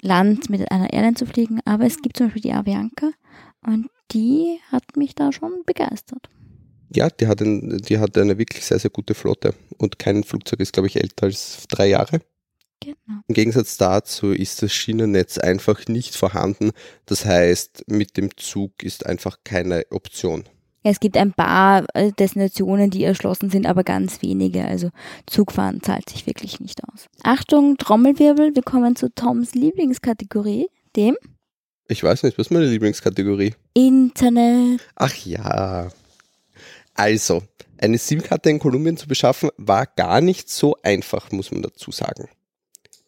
Land 0.00 0.48
mit 0.48 0.72
einer 0.72 0.94
Airline 0.94 1.14
zu 1.14 1.26
fliegen. 1.26 1.60
Aber 1.66 1.84
es 1.84 2.00
gibt 2.00 2.16
zum 2.16 2.28
Beispiel 2.28 2.42
die 2.42 2.52
Avianca 2.54 3.10
und 3.66 3.90
die 4.12 4.60
hat 4.70 4.96
mich 4.96 5.14
da 5.14 5.30
schon 5.30 5.62
begeistert. 5.66 6.30
Ja, 6.94 7.08
die 7.08 7.26
hat, 7.26 7.40
ein, 7.40 7.78
die 7.78 7.98
hat 7.98 8.16
eine 8.18 8.38
wirklich 8.38 8.64
sehr, 8.64 8.78
sehr 8.78 8.90
gute 8.90 9.14
Flotte 9.14 9.54
und 9.78 9.98
kein 9.98 10.24
Flugzeug 10.24 10.60
ist, 10.60 10.72
glaube 10.72 10.88
ich, 10.88 10.96
älter 10.96 11.26
als 11.26 11.64
drei 11.68 11.88
Jahre. 11.88 12.20
Genau. 12.80 13.20
Im 13.28 13.34
Gegensatz 13.34 13.76
dazu 13.76 14.32
ist 14.32 14.62
das 14.62 14.72
Schienennetz 14.72 15.38
einfach 15.38 15.86
nicht 15.86 16.16
vorhanden. 16.16 16.72
Das 17.06 17.24
heißt, 17.24 17.84
mit 17.86 18.16
dem 18.16 18.36
Zug 18.36 18.82
ist 18.82 19.06
einfach 19.06 19.38
keine 19.44 19.84
Option. 19.90 20.44
es 20.82 20.98
gibt 20.98 21.16
ein 21.16 21.32
paar 21.32 21.84
äh, 21.94 22.10
Destinationen, 22.10 22.90
die 22.90 23.04
erschlossen 23.04 23.50
sind, 23.50 23.66
aber 23.66 23.84
ganz 23.84 24.20
wenige. 24.20 24.64
Also 24.64 24.90
Zugfahren 25.26 25.80
zahlt 25.80 26.08
sich 26.10 26.26
wirklich 26.26 26.58
nicht 26.58 26.82
aus. 26.84 27.06
Achtung, 27.22 27.76
Trommelwirbel, 27.78 28.54
wir 28.54 28.62
kommen 28.62 28.96
zu 28.96 29.14
Toms 29.14 29.54
Lieblingskategorie, 29.54 30.66
dem? 30.96 31.16
Ich 31.86 32.02
weiß 32.02 32.24
nicht, 32.24 32.36
was 32.36 32.46
ist 32.46 32.50
meine 32.50 32.66
Lieblingskategorie? 32.66 33.54
Internet. 33.74 34.80
Ach 34.96 35.14
ja. 35.24 35.88
Also, 36.94 37.42
eine 37.78 37.98
SIM-Karte 37.98 38.50
in 38.50 38.58
Kolumbien 38.58 38.96
zu 38.96 39.08
beschaffen, 39.08 39.50
war 39.56 39.86
gar 39.86 40.20
nicht 40.20 40.50
so 40.50 40.76
einfach, 40.82 41.32
muss 41.32 41.50
man 41.50 41.62
dazu 41.62 41.90
sagen. 41.90 42.28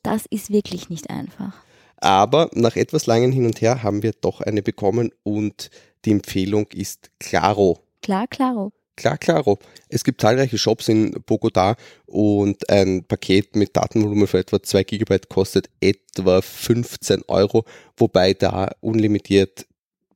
Das 0.03 0.27
ist 0.31 0.51
wirklich 0.51 0.91
nicht 0.91 1.11
einfach. 1.11 1.55
Aber 1.97 2.51
nach 2.53 2.77
etwas 2.77 3.07
langem 3.07 3.33
Hin 3.33 3.47
und 3.47 3.61
Her 3.61 3.83
haben 3.83 4.03
wir 4.03 4.13
doch 4.13 4.41
eine 4.41 4.63
bekommen 4.63 5.11
und 5.23 5.71
die 6.05 6.11
Empfehlung 6.11 6.67
ist 6.73 7.11
Claro. 7.19 7.81
Klar, 8.03 8.27
Claro. 8.27 8.73
Klar, 8.97 9.19
Claro. 9.19 9.59
Es 9.89 10.05
gibt 10.05 10.21
zahlreiche 10.21 10.59
Shops 10.59 10.89
in 10.89 11.13
Bogota 11.27 11.77
und 12.07 12.69
ein 12.71 13.05
Paket 13.05 13.57
mit 13.57 13.77
Datenvolumen 13.77 14.27
für 14.27 14.39
etwa 14.39 14.63
2 14.63 14.85
GB 14.85 15.19
kostet 15.29 15.69
etwa 15.81 16.43
15 16.43 17.23
Euro, 17.27 17.65
wobei 17.97 18.35
da 18.35 18.71
unlimitiert 18.81 19.67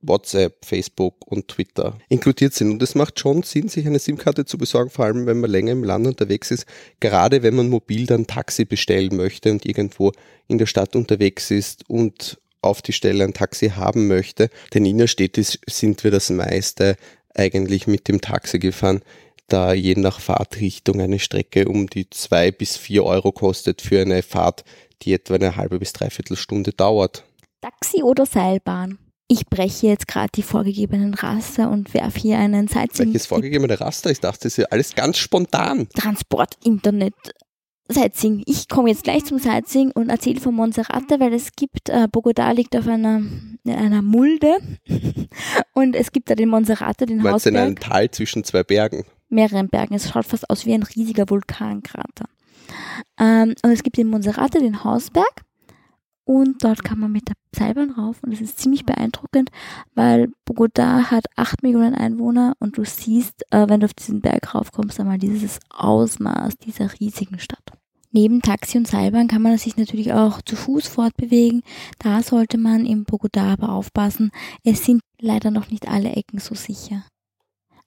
WhatsApp, 0.01 0.65
Facebook 0.65 1.27
und 1.27 1.47
Twitter 1.47 1.97
inkludiert 2.09 2.53
sind. 2.53 2.71
Und 2.71 2.81
es 2.81 2.95
macht 2.95 3.19
schon 3.19 3.43
Sinn, 3.43 3.69
sich 3.69 3.85
eine 3.85 3.99
SIM-Karte 3.99 4.45
zu 4.45 4.57
besorgen, 4.57 4.89
vor 4.89 5.05
allem 5.05 5.25
wenn 5.25 5.39
man 5.39 5.49
länger 5.49 5.71
im 5.71 5.83
Land 5.83 6.07
unterwegs 6.07 6.51
ist. 6.51 6.65
Gerade 6.99 7.43
wenn 7.43 7.55
man 7.55 7.69
mobil 7.69 8.05
dann 8.05 8.27
Taxi 8.27 8.65
bestellen 8.65 9.15
möchte 9.15 9.51
und 9.51 9.65
irgendwo 9.65 10.11
in 10.47 10.57
der 10.57 10.65
Stadt 10.65 10.95
unterwegs 10.95 11.51
ist 11.51 11.89
und 11.89 12.39
auf 12.61 12.81
die 12.81 12.93
Stelle 12.93 13.23
ein 13.23 13.33
Taxi 13.33 13.69
haben 13.69 14.07
möchte. 14.07 14.49
Denn 14.73 14.85
innerstädtisch 14.85 15.59
sind 15.67 16.03
wir 16.03 16.11
das 16.11 16.29
meiste 16.29 16.95
eigentlich 17.35 17.87
mit 17.87 18.07
dem 18.07 18.21
Taxi 18.21 18.59
gefahren, 18.59 19.01
da 19.47 19.73
je 19.73 19.95
nach 19.95 20.19
Fahrtrichtung 20.19 21.01
eine 21.01 21.19
Strecke 21.19 21.67
um 21.67 21.87
die 21.87 22.09
zwei 22.09 22.51
bis 22.51 22.77
vier 22.77 23.03
Euro 23.03 23.31
kostet 23.31 23.81
für 23.81 24.01
eine 24.01 24.21
Fahrt, 24.21 24.63
die 25.01 25.13
etwa 25.13 25.35
eine 25.35 25.55
halbe 25.55 25.79
bis 25.79 25.93
dreiviertel 25.93 26.37
Stunde 26.37 26.71
dauert. 26.71 27.23
Taxi 27.61 28.03
oder 28.03 28.25
Seilbahn? 28.25 28.99
Ich 29.31 29.45
breche 29.45 29.87
jetzt 29.87 30.07
gerade 30.07 30.29
die 30.33 30.41
vorgegebenen 30.41 31.13
Raster 31.13 31.69
und 31.69 31.93
werfe 31.93 32.19
hier 32.19 32.39
einen 32.39 32.67
Sightseeing. 32.67 33.09
Welches 33.13 33.27
vorgegebene 33.27 33.79
Raster? 33.79 34.09
Ich 34.09 34.19
dachte, 34.19 34.39
das 34.43 34.53
ist 34.53 34.57
ja 34.57 34.65
alles 34.71 34.95
ganz 34.95 35.19
spontan. 35.19 35.87
Transport, 35.93 36.57
Internet, 36.63 37.13
Sightseeing. 37.87 38.41
Ich 38.47 38.67
komme 38.67 38.89
jetzt 38.89 39.03
gleich 39.03 39.25
zum 39.25 39.37
Sightseeing 39.37 39.91
und 39.91 40.09
erzähle 40.09 40.41
von 40.41 40.55
Monserrate, 40.55 41.19
weil 41.19 41.33
es 41.33 41.51
gibt, 41.55 41.89
äh, 41.89 42.07
Bogotá 42.11 42.51
liegt 42.53 42.75
auf 42.75 42.87
einer, 42.87 43.21
in 43.63 43.71
einer 43.71 44.01
Mulde 44.01 44.57
und 45.75 45.95
es 45.95 46.11
gibt 46.11 46.31
da 46.31 46.35
den 46.35 46.49
Monserrate, 46.49 47.05
den 47.05 47.23
Hausberg. 47.23 47.53
in 47.53 47.59
einem 47.59 47.79
Tal 47.79 48.09
zwischen 48.09 48.43
zwei 48.43 48.63
Bergen? 48.63 49.05
Mehreren 49.29 49.69
Bergen. 49.69 49.93
Es 49.93 50.09
schaut 50.09 50.25
fast 50.25 50.49
aus 50.49 50.65
wie 50.65 50.73
ein 50.73 50.81
riesiger 50.81 51.29
Vulkankrater. 51.29 52.25
Ähm, 53.19 53.53
und 53.61 53.71
es 53.71 53.83
gibt 53.83 53.97
den 53.97 54.07
Monserrate, 54.07 54.57
den 54.57 54.83
Hausberg 54.83 55.43
und 56.29 56.63
dort 56.63 56.83
kann 56.83 56.99
man 56.99 57.11
mit 57.11 57.27
der 57.27 57.35
Seilbahn 57.55 57.89
rauf 57.89 58.21
und 58.21 58.31
es 58.31 58.39
ist 58.39 58.59
ziemlich 58.59 58.85
beeindruckend, 58.85 59.49
weil 59.95 60.29
Bogotá 60.47 61.09
hat 61.09 61.25
8 61.35 61.63
Millionen 61.63 61.95
Einwohner 61.95 62.53
und 62.59 62.77
du 62.77 62.85
siehst, 62.85 63.43
äh, 63.49 63.67
wenn 63.67 63.79
du 63.79 63.85
auf 63.85 63.95
diesen 63.95 64.21
Berg 64.21 64.53
raufkommst, 64.53 64.99
einmal 64.99 65.17
dieses 65.17 65.59
Ausmaß 65.71 66.57
dieser 66.57 66.91
riesigen 66.99 67.39
Stadt. 67.39 67.71
Neben 68.11 68.43
Taxi 68.43 68.77
und 68.77 68.87
Seilbahn 68.87 69.27
kann 69.27 69.41
man 69.41 69.57
sich 69.57 69.75
natürlich 69.75 70.13
auch 70.13 70.43
zu 70.43 70.55
Fuß 70.55 70.87
fortbewegen. 70.87 71.63
Da 71.97 72.21
sollte 72.21 72.59
man 72.59 72.85
in 72.85 73.05
Bogotá 73.05 73.53
aber 73.53 73.69
aufpassen. 73.69 74.29
Es 74.63 74.85
sind 74.85 75.01
leider 75.19 75.49
noch 75.49 75.71
nicht 75.71 75.87
alle 75.87 76.11
Ecken 76.11 76.37
so 76.37 76.53
sicher. 76.53 77.05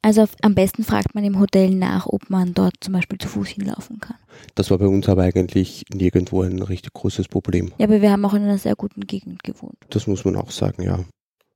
Also 0.02 0.26
am 0.42 0.56
besten 0.56 0.82
fragt 0.82 1.14
man 1.14 1.22
im 1.22 1.38
Hotel 1.38 1.70
nach, 1.70 2.06
ob 2.06 2.28
man 2.28 2.54
dort 2.54 2.74
zum 2.80 2.92
Beispiel 2.92 3.18
zu 3.18 3.28
Fuß 3.28 3.48
hinlaufen 3.48 4.00
kann. 4.00 4.16
Das 4.56 4.70
war 4.72 4.78
bei 4.78 4.88
uns 4.88 5.08
aber 5.08 5.22
eigentlich 5.22 5.84
nirgendwo 5.94 6.42
ein 6.42 6.60
richtig 6.60 6.92
großes 6.92 7.28
Problem. 7.28 7.72
Ja, 7.78 7.86
aber 7.86 8.02
wir 8.02 8.10
haben 8.10 8.24
auch 8.24 8.34
in 8.34 8.42
einer 8.42 8.58
sehr 8.58 8.74
guten 8.74 9.02
Gegend 9.02 9.44
gewohnt. 9.44 9.76
Das 9.90 10.08
muss 10.08 10.24
man 10.24 10.34
auch 10.36 10.50
sagen, 10.50 10.82
ja. 10.82 11.04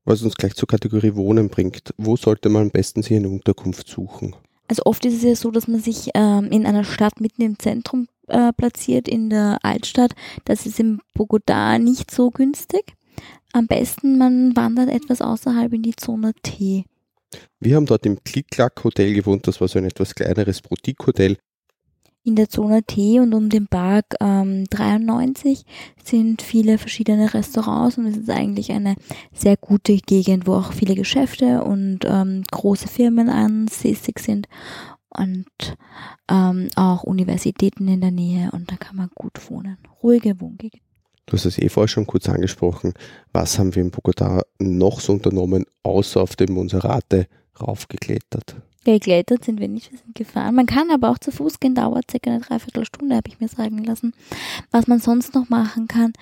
Was 0.04 0.22
uns 0.22 0.36
gleich 0.36 0.54
zur 0.54 0.68
Kategorie 0.68 1.16
Wohnen 1.16 1.48
bringt. 1.48 1.92
Wo 1.96 2.16
sollte 2.16 2.48
man 2.48 2.62
am 2.62 2.70
besten 2.70 3.02
sich 3.02 3.16
eine 3.16 3.28
Unterkunft 3.28 3.88
suchen? 3.88 4.36
Also 4.68 4.82
oft 4.84 5.04
ist 5.04 5.14
es 5.14 5.22
ja 5.24 5.34
so, 5.34 5.50
dass 5.50 5.66
man 5.66 5.80
sich 5.80 6.10
ähm, 6.14 6.46
in 6.52 6.66
einer 6.66 6.84
Stadt 6.84 7.20
mitten 7.20 7.42
im 7.42 7.58
Zentrum 7.58 8.06
äh, 8.28 8.52
platziert, 8.52 9.08
in 9.08 9.30
der 9.30 9.58
Altstadt. 9.62 10.12
Das 10.44 10.66
ist 10.66 10.78
in 10.78 11.00
Bogotá 11.16 11.78
nicht 11.78 12.12
so 12.12 12.30
günstig. 12.30 12.94
am 13.52 13.66
besten 13.66 14.18
man 14.18 14.54
wandert 14.54 14.90
etwas 14.90 15.20
außerhalb 15.20 15.72
in 15.72 15.82
die 15.82 15.96
Zone 15.96 16.34
T. 16.42 16.84
Wir 17.60 17.76
haben 17.76 17.86
dort 17.86 18.06
im 18.06 18.22
Klick-Klack-Hotel 18.22 19.14
gewohnt, 19.14 19.46
das 19.46 19.60
war 19.60 19.68
so 19.68 19.78
ein 19.78 19.86
etwas 19.86 20.14
kleineres 20.14 20.62
Boutique-Hotel. 20.62 21.36
In 22.26 22.34
der 22.34 22.48
Zone 22.48 22.82
T 22.82 23.20
und 23.20 23.34
um 23.34 23.50
den 23.50 23.68
Park 23.68 24.16
ähm, 24.20 24.64
93 24.70 25.64
sind 26.02 26.42
viele 26.42 26.76
verschiedene 26.76 27.32
Restaurants 27.32 27.98
und 27.98 28.06
es 28.06 28.16
ist 28.16 28.30
eigentlich 28.30 28.72
eine 28.72 28.96
sehr 29.32 29.56
gute 29.56 29.96
Gegend, 29.96 30.48
wo 30.48 30.54
auch 30.54 30.72
viele 30.72 30.96
Geschäfte 30.96 31.62
und 31.62 32.00
ähm, 32.04 32.42
große 32.50 32.88
Firmen 32.88 33.28
ansässig 33.28 34.18
sind 34.18 34.48
und 35.08 35.46
ähm, 36.28 36.68
auch 36.74 37.04
Universitäten 37.04 37.86
in 37.86 38.00
der 38.00 38.10
Nähe 38.10 38.50
und 38.50 38.72
da 38.72 38.76
kann 38.76 38.96
man 38.96 39.10
gut 39.14 39.48
wohnen. 39.48 39.78
Ruhige 40.02 40.40
Wohngegend. 40.40 40.85
Du 41.26 41.32
hast 41.32 41.44
es 41.44 41.58
eh 41.58 41.68
vorher 41.68 41.88
schon 41.88 42.06
kurz 42.06 42.28
angesprochen. 42.28 42.94
Was 43.32 43.58
haben 43.58 43.74
wir 43.74 43.82
in 43.82 43.90
Bogota 43.90 44.42
noch 44.60 45.00
so 45.00 45.12
unternommen, 45.12 45.64
außer 45.82 46.22
auf 46.22 46.36
dem 46.36 46.52
Monserrate 46.52 47.26
raufgeklettert? 47.60 48.54
Geklettert 48.84 49.44
sind 49.44 49.58
wir 49.58 49.66
nicht, 49.66 49.90
wir 49.90 49.98
sind 49.98 50.14
gefahren. 50.14 50.54
Man 50.54 50.66
kann 50.66 50.92
aber 50.92 51.10
auch 51.10 51.18
zu 51.18 51.32
Fuß 51.32 51.58
gehen, 51.58 51.74
dauert 51.74 52.08
circa 52.08 52.30
eine 52.30 52.38
Dreiviertelstunde, 52.38 53.16
habe 53.16 53.28
ich 53.28 53.40
mir 53.40 53.48
sagen 53.48 53.82
lassen. 53.82 54.14
Was 54.70 54.86
man 54.86 55.00
sonst 55.00 55.34
noch 55.34 55.48
machen 55.48 55.88
kann, 55.88 56.12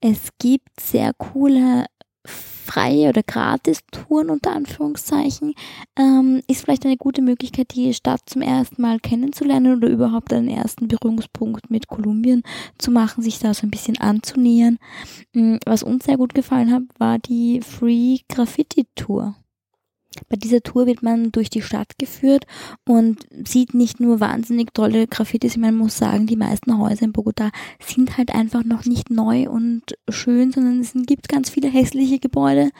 es 0.00 0.28
gibt 0.38 0.80
sehr 0.80 1.12
coole 1.14 1.86
freie 2.26 3.08
oder 3.08 3.22
Gratis-Touren 3.22 4.30
unter 4.30 4.52
Anführungszeichen, 4.52 5.54
ähm, 5.98 6.42
ist 6.48 6.62
vielleicht 6.62 6.86
eine 6.86 6.96
gute 6.96 7.20
Möglichkeit, 7.20 7.74
die 7.74 7.92
Stadt 7.92 8.22
zum 8.26 8.42
ersten 8.42 8.80
Mal 8.80 8.98
kennenzulernen 9.00 9.76
oder 9.76 9.88
überhaupt 9.88 10.32
einen 10.32 10.48
ersten 10.48 10.88
Berührungspunkt 10.88 11.70
mit 11.70 11.88
Kolumbien 11.88 12.42
zu 12.78 12.90
machen, 12.90 13.22
sich 13.22 13.38
da 13.38 13.52
so 13.52 13.66
ein 13.66 13.70
bisschen 13.70 13.98
anzunähern. 13.98 14.78
Mm, 15.34 15.56
was 15.66 15.82
uns 15.82 16.04
sehr 16.04 16.16
gut 16.16 16.34
gefallen 16.34 16.72
hat, 16.72 16.82
war 16.98 17.18
die 17.18 17.60
Free 17.60 18.18
Graffiti 18.28 18.86
Tour. 18.94 19.34
Bei 20.28 20.36
dieser 20.36 20.62
Tour 20.62 20.86
wird 20.86 21.02
man 21.02 21.32
durch 21.32 21.50
die 21.50 21.62
Stadt 21.62 21.98
geführt 21.98 22.44
und 22.88 23.26
sieht 23.46 23.74
nicht 23.74 24.00
nur 24.00 24.20
wahnsinnig 24.20 24.74
tolle 24.74 25.06
Graffitis. 25.06 25.56
Man 25.56 25.76
muss 25.76 25.96
sagen, 25.96 26.26
die 26.26 26.36
meisten 26.36 26.78
Häuser 26.78 27.04
in 27.04 27.12
Bogota 27.12 27.50
sind 27.84 28.18
halt 28.18 28.34
einfach 28.34 28.64
noch 28.64 28.84
nicht 28.84 29.10
neu 29.10 29.48
und 29.48 29.82
schön, 30.08 30.52
sondern 30.52 30.80
es 30.80 30.92
gibt 31.06 31.28
ganz 31.28 31.50
viele 31.50 31.68
hässliche 31.68 32.18
Gebäude. 32.18 32.70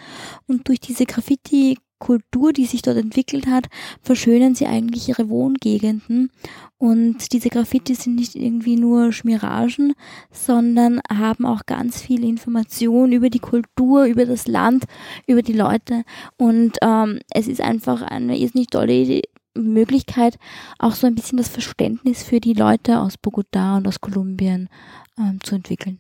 Und 0.47 0.69
durch 0.69 0.81
diese 0.81 1.07
Graffiti 1.07 1.79
Kultur, 2.03 2.53
die 2.53 2.67
sich 2.67 2.83
dort 2.83 2.97
entwickelt 2.97 3.47
hat, 3.47 3.69
verschönern 4.01 4.57
sie 4.57 4.67
eigentlich 4.67 5.09
ihre 5.09 5.29
Wohngegenden. 5.29 6.33
Und 6.77 7.33
diese 7.33 7.49
Graffitis 7.49 8.03
sind 8.03 8.17
nicht 8.17 8.35
irgendwie 8.35 8.75
nur 8.75 9.13
Schmiragen, 9.13 9.95
sondern 10.33 11.01
haben 11.09 11.47
auch 11.47 11.65
ganz 11.65 12.03
viel 12.03 12.25
Information 12.25 13.13
über 13.13 13.31
die 13.31 13.39
Kultur, 13.39 14.07
über 14.07 14.27
das 14.27 14.49
Land, 14.49 14.87
über 15.29 15.43
die 15.43 15.53
Leute. 15.53 16.03
Und 16.37 16.73
ähm, 16.83 17.21
es 17.31 17.47
ist 17.47 17.61
einfach 17.61 18.03
eine 18.03 18.37
ist 18.37 18.57
nicht 18.57 18.73
tolle 18.73 18.95
Idee, 18.95 19.23
Möglichkeit, 19.55 20.39
auch 20.81 20.95
so 20.95 21.07
ein 21.07 21.15
bisschen 21.15 21.39
das 21.39 21.49
Verständnis 21.49 22.25
für 22.25 22.41
die 22.41 22.55
Leute 22.55 22.99
aus 22.99 23.15
Bogotá 23.15 23.77
und 23.77 23.87
aus 23.87 24.01
Kolumbien 24.01 24.69
ähm, 25.17 25.39
zu 25.45 25.55
entwickeln. 25.55 25.99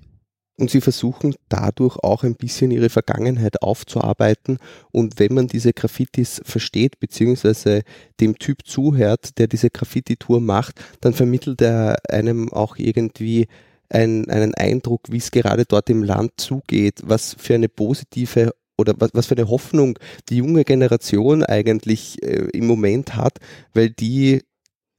Und 0.62 0.70
sie 0.70 0.80
versuchen 0.80 1.34
dadurch 1.48 1.96
auch 1.96 2.22
ein 2.22 2.36
bisschen 2.36 2.70
ihre 2.70 2.88
Vergangenheit 2.88 3.62
aufzuarbeiten. 3.62 4.58
Und 4.92 5.18
wenn 5.18 5.34
man 5.34 5.48
diese 5.48 5.72
Graffitis 5.72 6.40
versteht, 6.44 7.00
beziehungsweise 7.00 7.82
dem 8.20 8.38
Typ 8.38 8.64
zuhört, 8.64 9.38
der 9.38 9.48
diese 9.48 9.70
Graffiti-Tour 9.70 10.40
macht, 10.40 10.80
dann 11.00 11.14
vermittelt 11.14 11.60
er 11.62 11.96
einem 12.08 12.52
auch 12.52 12.76
irgendwie 12.76 13.48
ein, 13.88 14.30
einen 14.30 14.54
Eindruck, 14.54 15.00
wie 15.10 15.16
es 15.16 15.32
gerade 15.32 15.64
dort 15.64 15.90
im 15.90 16.04
Land 16.04 16.34
zugeht, 16.36 17.00
was 17.02 17.34
für 17.36 17.56
eine 17.56 17.68
positive 17.68 18.54
oder 18.78 18.94
was, 18.98 19.10
was 19.14 19.26
für 19.26 19.36
eine 19.36 19.48
Hoffnung 19.48 19.98
die 20.28 20.36
junge 20.36 20.62
Generation 20.62 21.42
eigentlich 21.42 22.22
äh, 22.22 22.46
im 22.52 22.68
Moment 22.68 23.16
hat, 23.16 23.38
weil 23.74 23.90
die 23.90 24.42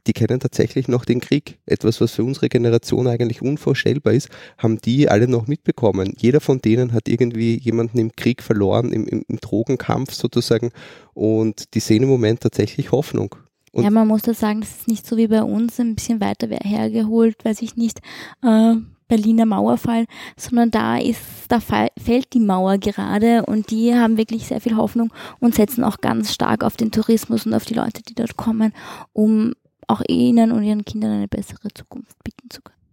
die 0.08 0.14
kennen 0.14 0.40
tatsächlich 0.40 0.88
noch 0.88 1.06
den 1.06 1.20
Krieg. 1.20 1.60
Etwas, 1.66 2.02
was 2.02 2.12
für 2.12 2.24
unsere 2.24 2.50
Generation 2.50 3.08
eigentlich 3.08 3.42
unvorstellbar 3.42 4.14
ist, 4.14 4.30
haben 4.58 4.80
die 4.80 5.10
alle 5.10 5.28
noch 5.28 5.48
mitbekommen. 5.48 6.14
Jeder 6.18 6.42
von 6.42 6.60
denen 6.60 6.94
hat 6.94 7.08
irgendwie 7.08 7.58
jemanden 7.58 7.98
im 8.00 8.12
Krieg 8.12 8.44
verloren, 8.44 8.92
im, 8.92 9.08
im, 9.08 9.24
im 9.28 9.38
Drogenkampf 9.38 10.14
sozusagen. 10.14 10.72
Und 11.14 11.74
die 11.74 11.80
sehen 11.80 12.04
im 12.04 12.10
Moment 12.10 12.42
tatsächlich 12.42 12.92
Hoffnung. 12.92 13.36
Und 13.72 13.84
ja, 13.84 13.90
man 13.90 14.08
muss 14.08 14.22
da 14.22 14.34
sagen, 14.34 14.62
das 14.62 14.70
ist 14.70 14.88
nicht 14.88 15.08
so 15.08 15.18
wie 15.18 15.28
bei 15.28 15.42
uns, 15.42 15.80
ein 15.80 15.96
bisschen 15.96 16.22
weiter 16.22 16.48
hergeholt, 16.48 17.44
weiß 17.44 17.62
ich 17.64 17.76
nicht, 17.76 18.02
äh, 18.44 18.76
Berliner 19.08 19.46
Mauerfall, 19.46 20.06
sondern 20.38 20.72
da 20.72 20.98
ist, 20.98 21.22
da 21.50 21.60
fällt 21.60 22.34
die 22.34 22.40
Mauer 22.40 22.78
gerade 22.78 23.46
und 23.46 23.72
die 23.72 23.94
haben 23.94 24.18
wirklich 24.18 24.48
sehr 24.48 24.62
viel 24.62 24.76
Hoffnung 24.76 25.12
und 25.40 25.56
setzen 25.56 25.84
auch 25.84 25.98
ganz 26.02 26.34
stark 26.34 26.64
auf 26.64 26.78
den 26.78 26.92
Tourismus 26.92 27.46
und 27.46 27.54
auf 27.54 27.66
die 27.66 27.74
Leute, 27.74 28.02
die 28.02 28.16
dort 28.16 28.38
kommen, 28.38 28.74
um 29.12 29.54
auch 29.88 30.02
ihnen 30.08 30.52
und 30.52 30.64
ihren 30.64 30.86
Kindern 30.86 31.12
eine 31.12 31.28
bessere 31.28 31.70
Zukunft 31.74 32.16
bieten 32.24 32.50
zu 32.50 32.62
können. 32.62 32.84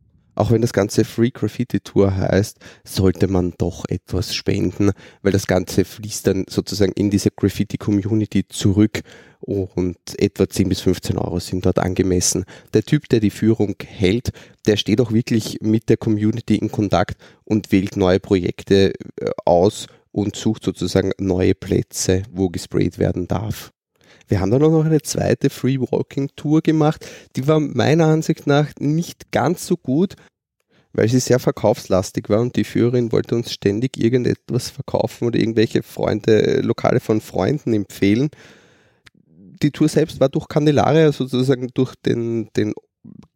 Auch 0.40 0.50
wenn 0.50 0.62
das 0.62 0.72
Ganze 0.72 1.04
Free 1.04 1.30
Graffiti 1.30 1.80
Tour 1.80 2.16
heißt, 2.16 2.58
sollte 2.84 3.28
man 3.28 3.52
doch 3.58 3.84
etwas 3.88 4.34
spenden, 4.34 4.92
weil 5.22 5.32
das 5.32 5.46
Ganze 5.46 5.84
fließt 5.84 6.26
dann 6.26 6.44
sozusagen 6.48 6.92
in 6.92 7.10
diese 7.10 7.30
Graffiti 7.30 7.76
Community 7.76 8.46
zurück 8.48 9.00
und 9.40 9.98
etwa 10.18 10.48
10 10.48 10.68
bis 10.68 10.80
15 10.80 11.18
Euro 11.18 11.40
sind 11.40 11.66
dort 11.66 11.78
angemessen. 11.78 12.44
Der 12.72 12.84
Typ, 12.84 13.08
der 13.08 13.20
die 13.20 13.30
Führung 13.30 13.74
hält, 13.84 14.30
der 14.66 14.76
steht 14.76 15.00
auch 15.00 15.12
wirklich 15.12 15.58
mit 15.60 15.88
der 15.88 15.96
Community 15.96 16.56
in 16.56 16.70
Kontakt 16.70 17.16
und 17.44 17.72
wählt 17.72 17.96
neue 17.96 18.20
Projekte 18.20 18.94
äh, 19.20 19.30
aus 19.44 19.88
und 20.12 20.36
sucht 20.36 20.64
sozusagen 20.64 21.12
neue 21.18 21.54
Plätze, 21.54 22.22
wo 22.30 22.48
gesprayt 22.48 22.98
werden 22.98 23.28
darf. 23.28 23.72
Wir 24.30 24.40
haben 24.40 24.52
dann 24.52 24.62
auch 24.62 24.70
noch 24.70 24.84
eine 24.84 25.02
zweite 25.02 25.50
Free 25.50 25.80
Walking 25.80 26.30
Tour 26.36 26.62
gemacht. 26.62 27.04
Die 27.34 27.48
war 27.48 27.58
meiner 27.58 28.06
Ansicht 28.06 28.46
nach 28.46 28.68
nicht 28.78 29.32
ganz 29.32 29.66
so 29.66 29.76
gut, 29.76 30.14
weil 30.92 31.08
sie 31.08 31.18
sehr 31.18 31.40
verkaufslastig 31.40 32.28
war 32.28 32.40
und 32.40 32.54
die 32.54 32.62
Führerin 32.62 33.10
wollte 33.10 33.34
uns 33.34 33.52
ständig 33.52 33.96
irgendetwas 33.96 34.70
verkaufen 34.70 35.26
oder 35.26 35.40
irgendwelche 35.40 35.82
Freunde, 35.82 36.60
Lokale 36.60 37.00
von 37.00 37.20
Freunden 37.20 37.74
empfehlen. 37.74 38.30
Die 39.62 39.72
Tour 39.72 39.88
selbst 39.88 40.20
war 40.20 40.28
durch 40.28 40.46
Candelaria, 40.46 41.10
sozusagen 41.10 41.66
durch 41.74 41.96
den, 41.96 42.50
den 42.56 42.72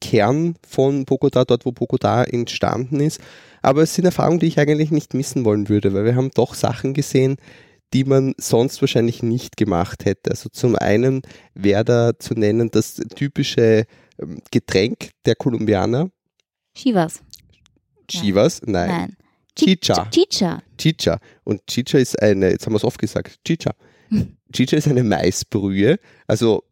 Kern 0.00 0.54
von 0.64 1.06
Bogota, 1.06 1.44
dort 1.44 1.66
wo 1.66 1.72
Bogota 1.72 2.22
entstanden 2.22 3.00
ist. 3.00 3.20
Aber 3.62 3.82
es 3.82 3.96
sind 3.96 4.04
Erfahrungen, 4.04 4.38
die 4.38 4.46
ich 4.46 4.60
eigentlich 4.60 4.92
nicht 4.92 5.12
missen 5.12 5.44
wollen 5.44 5.68
würde, 5.68 5.92
weil 5.92 6.04
wir 6.04 6.14
haben 6.14 6.30
doch 6.34 6.54
Sachen 6.54 6.94
gesehen, 6.94 7.36
die 7.94 8.04
man 8.04 8.34
sonst 8.38 8.80
wahrscheinlich 8.82 9.22
nicht 9.22 9.56
gemacht 9.56 10.04
hätte. 10.04 10.32
Also 10.32 10.48
zum 10.50 10.76
einen 10.76 11.22
wäre 11.54 11.84
da 11.84 12.18
zu 12.18 12.34
nennen 12.34 12.70
das 12.70 12.96
typische 13.14 13.84
ähm, 14.20 14.42
Getränk 14.50 15.10
der 15.24 15.36
Kolumbianer. 15.36 16.10
Chivas. 16.74 17.22
Chivas? 18.08 18.60
Nein. 18.66 18.88
Nein. 18.88 19.16
Chicha. 19.56 20.10
Chicha. 20.10 20.62
Chicha. 20.76 21.20
Und 21.44 21.64
Chicha 21.68 21.98
ist 21.98 22.20
eine, 22.20 22.50
jetzt 22.50 22.66
haben 22.66 22.72
wir 22.72 22.78
es 22.78 22.84
oft 22.84 22.98
gesagt, 22.98 23.38
Chicha. 23.46 23.72
Chicha 24.52 24.76
ist 24.76 24.88
eine 24.88 25.04
Maisbrühe, 25.04 25.98
also 26.26 26.64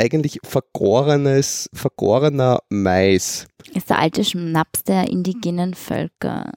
eigentlich 0.00 0.38
vergorenes, 0.42 1.68
vergorener 1.72 2.60
Mais. 2.68 3.46
Ist 3.74 3.90
der 3.90 3.98
alte 3.98 4.24
Schnaps 4.24 4.82
der 4.84 5.08
indigenen 5.08 5.74
Völker. 5.74 6.52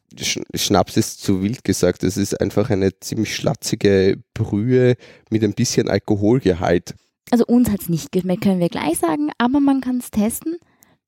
Schnaps 0.56 0.98
ist 0.98 1.22
zu 1.22 1.44
wild 1.44 1.64
gesagt. 1.64 2.04
Es 2.04 2.18
ist 2.18 2.40
einfach 2.40 2.70
eine 2.70 3.00
ziemlich 3.00 3.36
schlatzige 3.36 4.18
Brühe 4.34 4.96
mit 5.30 5.44
ein 5.44 5.54
bisschen 5.54 5.90
Alkoholgehalt. 5.90 6.96
Also 7.32 7.46
uns 7.46 7.70
hat 7.70 7.82
es 7.82 7.90
nicht 7.90 8.12
geschmeckt, 8.12 8.44
können 8.44 8.60
wir 8.60 8.70
gleich 8.70 9.00
sagen, 9.00 9.30
aber 9.38 9.60
man 9.60 9.82
kann 9.82 9.98
es 9.98 10.12
testen. 10.12 10.58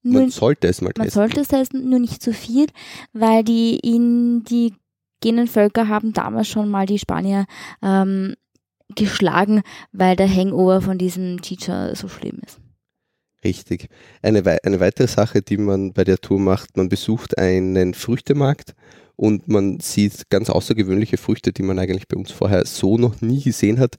Nur 0.03 0.21
man 0.21 0.29
sollte 0.29 0.67
es 0.67 0.81
mal 0.81 0.93
testen. 0.93 1.03
Man 1.03 1.09
sollte 1.09 1.41
es 1.41 1.47
testen, 1.47 1.89
nur 1.89 1.99
nicht 1.99 2.21
zu 2.21 2.33
viel, 2.33 2.67
weil 3.13 3.43
die 3.43 3.77
indigenen 3.79 5.47
Völker 5.47 5.87
haben 5.87 6.13
damals 6.13 6.47
schon 6.47 6.69
mal 6.69 6.85
die 6.85 6.99
Spanier 6.99 7.45
ähm, 7.81 8.35
geschlagen, 8.93 9.61
weil 9.91 10.15
der 10.15 10.29
Hangover 10.29 10.81
von 10.81 10.97
diesem 10.97 11.41
Teacher 11.41 11.95
so 11.95 12.07
schlimm 12.07 12.39
ist. 12.45 12.59
Richtig. 13.43 13.89
Eine, 14.21 14.43
eine 14.63 14.79
weitere 14.79 15.07
Sache, 15.07 15.41
die 15.41 15.57
man 15.57 15.93
bei 15.93 16.03
der 16.03 16.17
Tour 16.17 16.39
macht, 16.39 16.77
man 16.77 16.89
besucht 16.89 17.37
einen 17.37 17.93
Früchtemarkt 17.93 18.73
und 19.15 19.47
man 19.47 19.79
sieht 19.79 20.29
ganz 20.29 20.49
außergewöhnliche 20.49 21.17
Früchte, 21.17 21.53
die 21.53 21.63
man 21.63 21.79
eigentlich 21.79 22.07
bei 22.07 22.17
uns 22.17 22.31
vorher 22.31 22.65
so 22.65 22.97
noch 22.97 23.21
nie 23.21 23.41
gesehen 23.41 23.79
hat. 23.79 23.97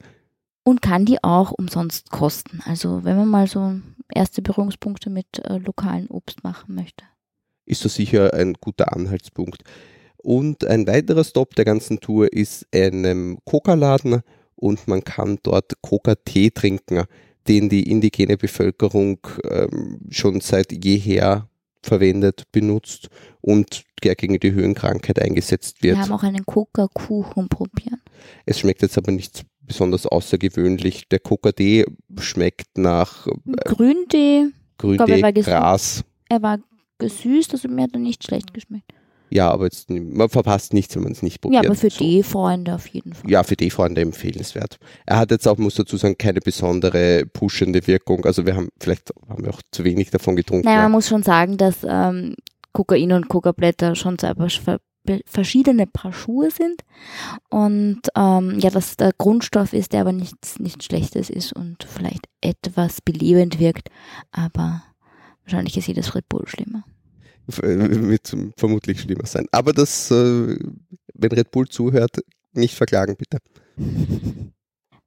Und 0.63 0.81
kann 0.81 1.05
die 1.05 1.23
auch 1.23 1.51
umsonst 1.51 2.11
kosten. 2.11 2.61
Also 2.65 3.05
wenn 3.05 3.15
man 3.15 3.29
mal 3.29 3.47
so 3.47 3.79
erste 4.13 4.41
Berührungspunkte 4.41 5.09
mit 5.09 5.27
äh, 5.43 5.57
lokalen 5.57 6.07
Obst 6.07 6.43
machen 6.43 6.75
möchte. 6.75 7.05
Ist 7.65 7.85
das 7.85 7.95
sicher 7.95 8.33
ein 8.33 8.53
guter 8.53 8.93
Anhaltspunkt. 8.93 9.63
Und 10.17 10.65
ein 10.65 10.87
weiterer 10.87 11.23
Stop 11.23 11.55
der 11.55 11.65
ganzen 11.65 11.99
Tour 11.99 12.31
ist 12.33 12.65
einem 12.73 13.39
Coca-Laden 13.45 14.21
und 14.57 14.87
man 14.87 15.03
kann 15.03 15.39
dort 15.43 15.81
Coca-Tee 15.81 16.51
trinken, 16.51 17.03
den 17.47 17.69
die 17.69 17.89
indigene 17.89 18.37
Bevölkerung 18.37 19.19
ähm, 19.49 19.99
schon 20.09 20.41
seit 20.41 20.71
jeher 20.83 21.47
verwendet, 21.81 22.43
benutzt 22.51 23.07
und 23.39 23.83
der 24.03 24.15
gegen 24.15 24.39
die 24.39 24.51
Höhenkrankheit 24.51 25.21
eingesetzt 25.21 25.81
wird. 25.81 25.95
Wir 25.95 26.03
haben 26.03 26.11
auch 26.11 26.23
einen 26.23 26.45
Coca-Kuchen 26.45 27.47
probieren. 27.47 28.01
Es 28.45 28.59
schmeckt 28.59 28.81
jetzt 28.81 28.97
aber 28.97 29.11
nicht 29.11 29.45
besonders 29.61 30.05
außergewöhnlich. 30.05 31.07
Der 31.09 31.19
Coca-D 31.19 31.85
schmeckt 32.19 32.77
nach 32.77 33.27
äh, 33.27 33.31
Grüntee. 33.65 34.47
Grüntee, 34.77 35.21
er. 35.21 35.33
Gras. 35.33 36.03
Er 36.29 36.41
war 36.41 36.59
gesüßt, 36.99 37.53
also 37.53 37.67
mir 37.67 37.83
hat 37.83 37.93
er 37.93 37.99
nicht 37.99 38.23
schlecht 38.23 38.53
geschmeckt. 38.53 38.93
Ja, 39.29 39.49
aber 39.51 39.65
jetzt, 39.65 39.89
man 39.89 40.29
verpasst 40.29 40.73
nichts, 40.73 40.95
wenn 40.95 41.03
man 41.03 41.11
es 41.11 41.21
nicht 41.21 41.35
Ja, 41.35 41.41
probiert. 41.41 41.65
aber 41.65 41.75
für 41.75 41.89
So. 41.89 41.99
die 41.99 42.23
Freunde 42.23 42.75
auf 42.75 42.87
jeden 42.87 43.13
Fall. 43.13 43.29
Ja, 43.29 43.43
für 43.43 43.55
die 43.55 43.69
Freunde 43.69 44.01
empfehlenswert. 44.01 44.77
Er 45.05 45.17
hat 45.17 45.31
jetzt 45.31 45.47
auch, 45.47 45.57
muss 45.57 45.75
dazu 45.75 45.97
sagen, 45.97 46.17
keine 46.17 46.39
besondere 46.39 47.25
pushende 47.25 47.85
Wirkung. 47.87 48.25
Also 48.25 48.45
wir 48.45 48.55
haben, 48.55 48.69
vielleicht 48.79 49.11
haben 49.29 49.43
wir 49.43 49.53
auch 49.53 49.61
zu 49.71 49.83
wenig 49.83 50.09
davon 50.11 50.35
getrunken. 50.35 50.65
Naja, 50.65 50.83
man 50.83 50.93
muss 50.93 51.07
schon 51.07 51.23
sagen, 51.23 51.57
dass 51.57 51.77
ähm, 51.87 52.35
Kokain 52.73 53.11
und 53.11 53.27
Kokablätter 53.27 53.95
schon 53.95 54.17
be- 54.17 55.21
verschiedene 55.25 55.87
Paar 55.87 56.13
Schuhe 56.13 56.49
sind 56.51 56.81
und 57.49 58.01
ähm, 58.15 58.59
ja, 58.59 58.69
dass 58.69 58.97
der 58.97 59.11
Grundstoff 59.17 59.73
ist, 59.73 59.93
der 59.93 60.01
aber 60.01 60.11
nichts, 60.11 60.59
nichts 60.59 60.85
Schlechtes 60.85 61.29
ist 61.29 61.53
und 61.53 61.85
vielleicht 61.87 62.25
etwas 62.41 63.01
belebend 63.01 63.59
wirkt, 63.59 63.89
aber 64.31 64.83
wahrscheinlich 65.43 65.77
ist 65.77 65.87
jedes 65.87 66.13
Red 66.13 66.27
Bull 66.29 66.45
schlimmer. 66.47 66.83
Äh, 67.61 68.07
wird 68.07 68.35
vermutlich 68.57 69.01
schlimmer 69.01 69.25
sein. 69.25 69.47
Aber 69.51 69.73
das, 69.73 70.11
äh, 70.11 70.57
wenn 71.13 71.31
Red 71.31 71.51
Bull 71.51 71.67
zuhört, 71.67 72.17
nicht 72.53 72.75
verklagen, 72.75 73.15
bitte. 73.15 73.39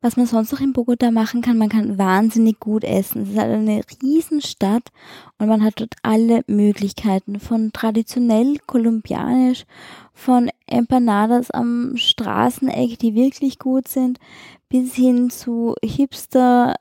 Was 0.02 0.16
man 0.16 0.24
sonst 0.24 0.50
noch 0.50 0.60
in 0.60 0.72
Bogota 0.72 1.10
machen 1.10 1.42
kann, 1.42 1.58
man 1.58 1.68
kann 1.68 1.98
wahnsinnig 1.98 2.58
gut 2.58 2.84
essen. 2.84 3.20
Es 3.22 3.28
ist 3.30 3.38
halt 3.38 3.52
eine 3.52 3.82
Riesenstadt 4.02 4.88
und 5.38 5.48
man 5.48 5.62
hat 5.62 5.78
dort 5.78 5.92
alle 6.02 6.40
Möglichkeiten 6.46 7.38
von 7.38 7.70
traditionell 7.74 8.56
kolumbianisch, 8.66 9.66
von 10.14 10.48
Empanadas 10.66 11.50
am 11.50 11.98
Straßeneck, 11.98 12.98
die 12.98 13.14
wirklich 13.14 13.58
gut 13.58 13.88
sind, 13.88 14.18
bis 14.70 14.94
hin 14.94 15.28
zu 15.28 15.74
Hipster-Essen 15.84 16.78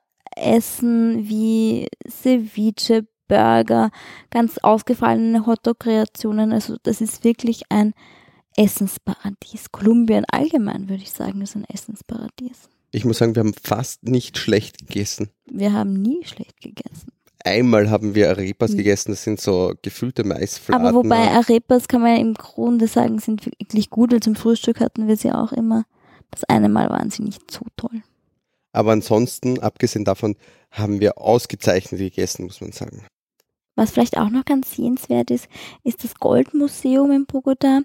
wie 1.27 1.89
Ceviche, 2.09 3.05
Burger, 3.29 3.91
ganz 4.29 4.57
ausgefallene 4.57 5.45
Hotdog-Kreationen. 5.45 6.51
Also 6.51 6.75
das 6.83 6.99
ist 6.99 7.23
wirklich 7.23 7.61
ein 7.69 7.93
Essensparadies. 8.57 9.71
Kolumbien 9.71 10.25
allgemein, 10.29 10.89
würde 10.89 11.01
ich 11.03 11.11
sagen, 11.11 11.41
ist 11.41 11.55
ein 11.55 11.63
Essensparadies. 11.63 12.67
Ich 12.91 13.05
muss 13.05 13.19
sagen, 13.19 13.35
wir 13.35 13.41
haben 13.41 13.53
fast 13.53 14.03
nicht 14.03 14.37
schlecht 14.37 14.79
gegessen. 14.79 15.29
Wir 15.49 15.71
haben 15.73 15.93
nie 15.93 16.25
schlecht 16.25 16.59
gegessen. 16.59 17.11
Einmal 17.45 17.89
haben 17.89 18.15
wir 18.15 18.29
Arepas 18.29 18.71
Mhm. 18.71 18.77
gegessen, 18.77 19.11
das 19.11 19.23
sind 19.23 19.39
so 19.39 19.73
gefüllte 19.81 20.25
Maisfladen. 20.25 20.85
Aber 20.85 20.97
wobei 20.97 21.29
Arepas 21.31 21.87
kann 21.87 22.01
man 22.01 22.15
ja 22.15 22.21
im 22.21 22.33
Grunde 22.33 22.87
sagen, 22.87 23.19
sind 23.19 23.45
wirklich 23.45 23.89
gut, 23.89 24.11
weil 24.11 24.19
zum 24.19 24.35
Frühstück 24.35 24.81
hatten 24.81 25.07
wir 25.07 25.15
sie 25.15 25.31
auch 25.31 25.53
immer. 25.53 25.85
Das 26.31 26.43
eine 26.43 26.67
Mal 26.67 26.89
waren 26.89 27.09
sie 27.11 27.23
nicht 27.23 27.49
so 27.49 27.61
toll. 27.77 28.01
Aber 28.73 28.91
ansonsten, 28.91 29.59
abgesehen 29.59 30.03
davon, 30.05 30.35
haben 30.69 30.99
wir 30.99 31.17
ausgezeichnet 31.17 31.99
gegessen, 32.01 32.43
muss 32.45 32.59
man 32.61 32.71
sagen. 32.71 33.05
Was 33.79 33.91
vielleicht 33.91 34.17
auch 34.17 34.29
noch 34.29 34.43
ganz 34.43 34.75
sehenswert 34.75 35.31
ist, 35.31 35.47
ist 35.85 36.03
das 36.03 36.15
Goldmuseum 36.15 37.11
in 37.11 37.25
Bogota. 37.25 37.79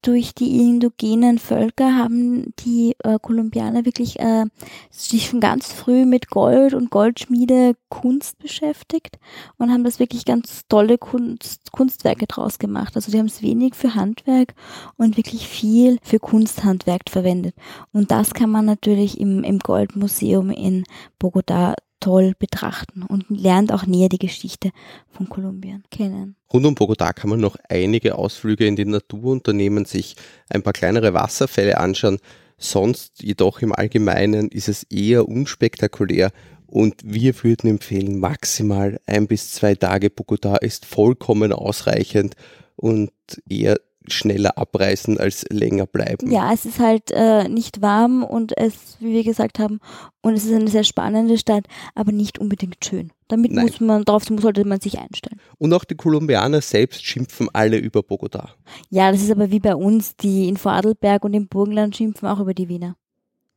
Durch 0.00 0.36
die 0.36 0.60
indogenen 0.60 1.40
Völker 1.40 1.96
haben 1.96 2.54
die 2.60 2.94
äh, 3.02 3.18
Kolumbianer 3.20 3.84
wirklich 3.84 4.20
äh, 4.20 4.44
sich 4.88 5.26
schon 5.26 5.40
ganz 5.40 5.72
früh 5.72 6.04
mit 6.04 6.30
Gold 6.30 6.74
und 6.74 6.90
Goldschmiede 6.90 7.74
Kunst 7.88 8.38
beschäftigt 8.38 9.18
und 9.58 9.72
haben 9.72 9.82
das 9.82 9.98
wirklich 9.98 10.24
ganz 10.24 10.62
tolle 10.68 10.96
Kunst, 10.96 11.72
Kunstwerke 11.72 12.28
draus 12.28 12.60
gemacht. 12.60 12.94
Also 12.94 13.10
die 13.10 13.18
haben 13.18 13.26
es 13.26 13.42
wenig 13.42 13.74
für 13.74 13.96
Handwerk 13.96 14.54
und 14.96 15.16
wirklich 15.16 15.48
viel 15.48 15.98
für 16.04 16.20
Kunsthandwerk 16.20 17.10
verwendet. 17.10 17.56
Und 17.92 18.12
das 18.12 18.32
kann 18.32 18.50
man 18.50 18.64
natürlich 18.64 19.18
im, 19.18 19.42
im 19.42 19.58
Goldmuseum 19.58 20.50
in 20.50 20.84
Bogota 21.18 21.74
toll 22.02 22.34
betrachten 22.38 23.02
und 23.02 23.24
lernt 23.30 23.72
auch 23.72 23.86
näher 23.86 24.08
die 24.08 24.18
Geschichte 24.18 24.70
von 25.10 25.28
Kolumbien 25.28 25.84
kennen. 25.90 26.36
Rund 26.52 26.66
um 26.66 26.74
Bogotá 26.74 27.14
kann 27.14 27.30
man 27.30 27.40
noch 27.40 27.56
einige 27.68 28.16
Ausflüge 28.16 28.66
in 28.66 28.76
die 28.76 28.84
Natur 28.84 29.32
unternehmen, 29.32 29.84
sich 29.84 30.16
ein 30.50 30.62
paar 30.62 30.72
kleinere 30.72 31.14
Wasserfälle 31.14 31.78
anschauen. 31.78 32.18
Sonst 32.58 33.22
jedoch 33.22 33.62
im 33.62 33.72
Allgemeinen 33.72 34.48
ist 34.48 34.68
es 34.68 34.82
eher 34.84 35.28
unspektakulär 35.28 36.32
und 36.66 36.96
wir 37.04 37.34
würden 37.42 37.70
empfehlen, 37.70 38.18
maximal 38.18 39.00
ein 39.06 39.26
bis 39.26 39.52
zwei 39.52 39.74
Tage 39.74 40.08
Bogotá 40.08 40.60
ist 40.60 40.84
vollkommen 40.86 41.52
ausreichend 41.52 42.34
und 42.76 43.12
eher 43.48 43.78
schneller 44.08 44.58
abreisen 44.58 45.18
als 45.18 45.44
länger 45.50 45.86
bleiben. 45.86 46.30
Ja, 46.30 46.52
es 46.52 46.64
ist 46.64 46.78
halt 46.78 47.10
äh, 47.10 47.48
nicht 47.48 47.82
warm 47.82 48.22
und 48.24 48.56
es, 48.56 48.96
wie 49.00 49.12
wir 49.12 49.24
gesagt 49.24 49.58
haben, 49.58 49.80
und 50.20 50.34
es 50.34 50.44
ist 50.44 50.52
eine 50.52 50.68
sehr 50.68 50.84
spannende 50.84 51.38
Stadt, 51.38 51.66
aber 51.94 52.12
nicht 52.12 52.38
unbedingt 52.38 52.84
schön. 52.84 53.12
Damit 53.28 53.52
Nein. 53.52 53.66
muss 53.66 53.80
man, 53.80 54.04
darauf 54.04 54.24
sollte 54.24 54.64
man 54.64 54.80
sich 54.80 54.98
einstellen. 54.98 55.40
Und 55.58 55.72
auch 55.72 55.84
die 55.84 55.94
Kolumbianer 55.94 56.60
selbst 56.60 57.04
schimpfen 57.04 57.48
alle 57.52 57.78
über 57.78 58.00
Bogotá. 58.00 58.50
Ja, 58.90 59.10
das 59.10 59.22
ist 59.22 59.30
aber 59.30 59.50
wie 59.50 59.60
bei 59.60 59.74
uns, 59.74 60.16
die 60.16 60.48
in 60.48 60.56
Vorarlberg 60.56 61.24
und 61.24 61.34
im 61.34 61.48
Burgenland 61.48 61.96
schimpfen 61.96 62.28
auch 62.28 62.40
über 62.40 62.54
die 62.54 62.68
Wiener. 62.68 62.96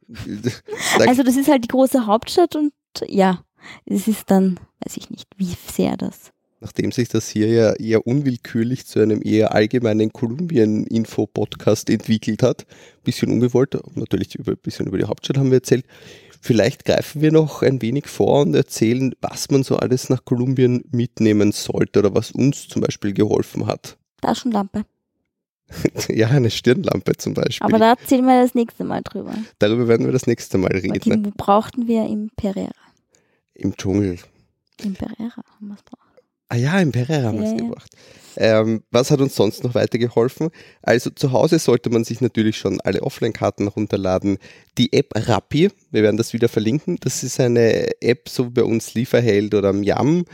Also 1.00 1.24
das 1.24 1.36
ist 1.36 1.50
halt 1.50 1.64
die 1.64 1.70
große 1.70 2.06
Hauptstadt 2.06 2.56
und 2.56 2.72
ja, 3.08 3.44
es 3.86 4.08
ist 4.08 4.30
dann, 4.32 4.60
weiß 4.84 4.98
ich 4.98 5.10
nicht, 5.10 5.28
wie 5.38 5.56
sehr 5.72 5.98
das. 5.98 6.32
Nachdem 6.62 6.92
sich 6.92 7.10
das 7.10 7.30
hier 7.30 7.48
ja 7.48 7.74
eher 7.74 8.08
unwillkürlich 8.08 8.86
zu 8.86 9.00
einem 9.00 9.22
eher 9.24 9.54
allgemeinen 9.54 10.12
Kolumbien-Info-Podcast 10.14 11.90
entwickelt 11.90 12.44
hat, 12.44 12.66
bisschen 13.04 13.32
ungewollt, 13.32 13.78
natürlich 13.96 14.36
über, 14.36 14.54
ein 14.54 14.58
bisschen 14.62 14.88
über 14.88 14.98
die 14.98 15.04
Hauptstadt 15.04 15.38
haben 15.38 15.52
wir 15.52 15.58
erzählt. 15.58 15.86
Vielleicht 16.42 16.86
greifen 16.86 17.22
wir 17.22 17.32
noch 17.32 17.62
ein 17.62 17.82
wenig 17.82 18.08
vor 18.08 18.42
und 18.42 18.54
erzählen, 18.56 19.14
was 19.20 19.50
man 19.50 19.64
so 19.64 19.78
alles 19.78 20.10
nach 20.10 20.24
Kolumbien 20.24 20.84
mitnehmen 20.92 21.52
sollte 21.52 22.00
oder 22.00 22.14
was 22.14 22.32
uns 22.32 22.68
zum 22.68 22.84
Beispiel 22.84 23.14
geholfen 23.14 23.68
hat. 23.68 23.98
Taschenlampe. 24.22 24.86
ja, 26.10 26.28
eine 26.30 26.52
Stirnlampe 26.52 27.14
zum 27.18 27.34
Beispiel. 27.34 27.66
Aber 27.66 27.80
da 27.80 27.92
erzählen 27.92 28.26
wir 28.26 28.42
das 28.42 28.54
nächste 28.54 28.84
Mal 28.84 29.02
drüber. 29.02 29.34
Darüber 29.60 29.88
werden 29.88 30.06
wir 30.06 30.14
das 30.14 30.28
nächste 30.28 30.58
Mal 30.58 30.72
reden. 30.72 31.24
die 31.24 31.32
brauchten 31.32 31.88
wir 31.88 32.06
im 32.06 32.30
Pereira. 32.36 32.72
Im 33.56 33.76
Dschungel. 33.76 34.20
Im 34.84 34.94
Pereira 34.94 35.38
haben 35.38 35.68
wir 35.68 35.76
es 35.76 35.84
braucht. 35.84 36.05
Ah 36.50 36.56
ja, 36.56 36.80
im 36.80 36.92
Pereira 36.92 37.28
haben 37.28 37.40
wir 37.40 37.52
es 37.52 37.58
gebracht. 37.58 37.92
Ähm, 38.38 38.84
was 38.92 39.12
hat 39.12 39.22
uns 39.22 39.36
sonst 39.36 39.64
noch 39.64 39.76
weitergeholfen? 39.76 40.50
Also 40.82 41.10
zu 41.10 41.32
Hause 41.32 41.58
sollte 41.60 41.90
man 41.90 42.04
sich 42.04 42.22
natürlich 42.22 42.58
schon 42.58 42.82
alle 42.82 43.02
Offline-Karten 43.02 43.68
runterladen. 43.68 44.38
Die 44.78 44.94
App 44.94 45.12
Rappi, 45.16 45.70
wir 45.92 46.04
werden 46.04 46.18
das 46.18 46.34
wieder 46.34 46.50
verlinken, 46.50 46.98
das 47.00 47.24
ist 47.24 47.40
eine 47.40 48.02
App, 48.02 48.28
so 48.30 48.48
wie 48.48 48.52
bei 48.52 48.64
uns 48.64 48.94
Lieferheld 48.94 49.54
oder 49.54 49.74
Yam. 49.74 50.26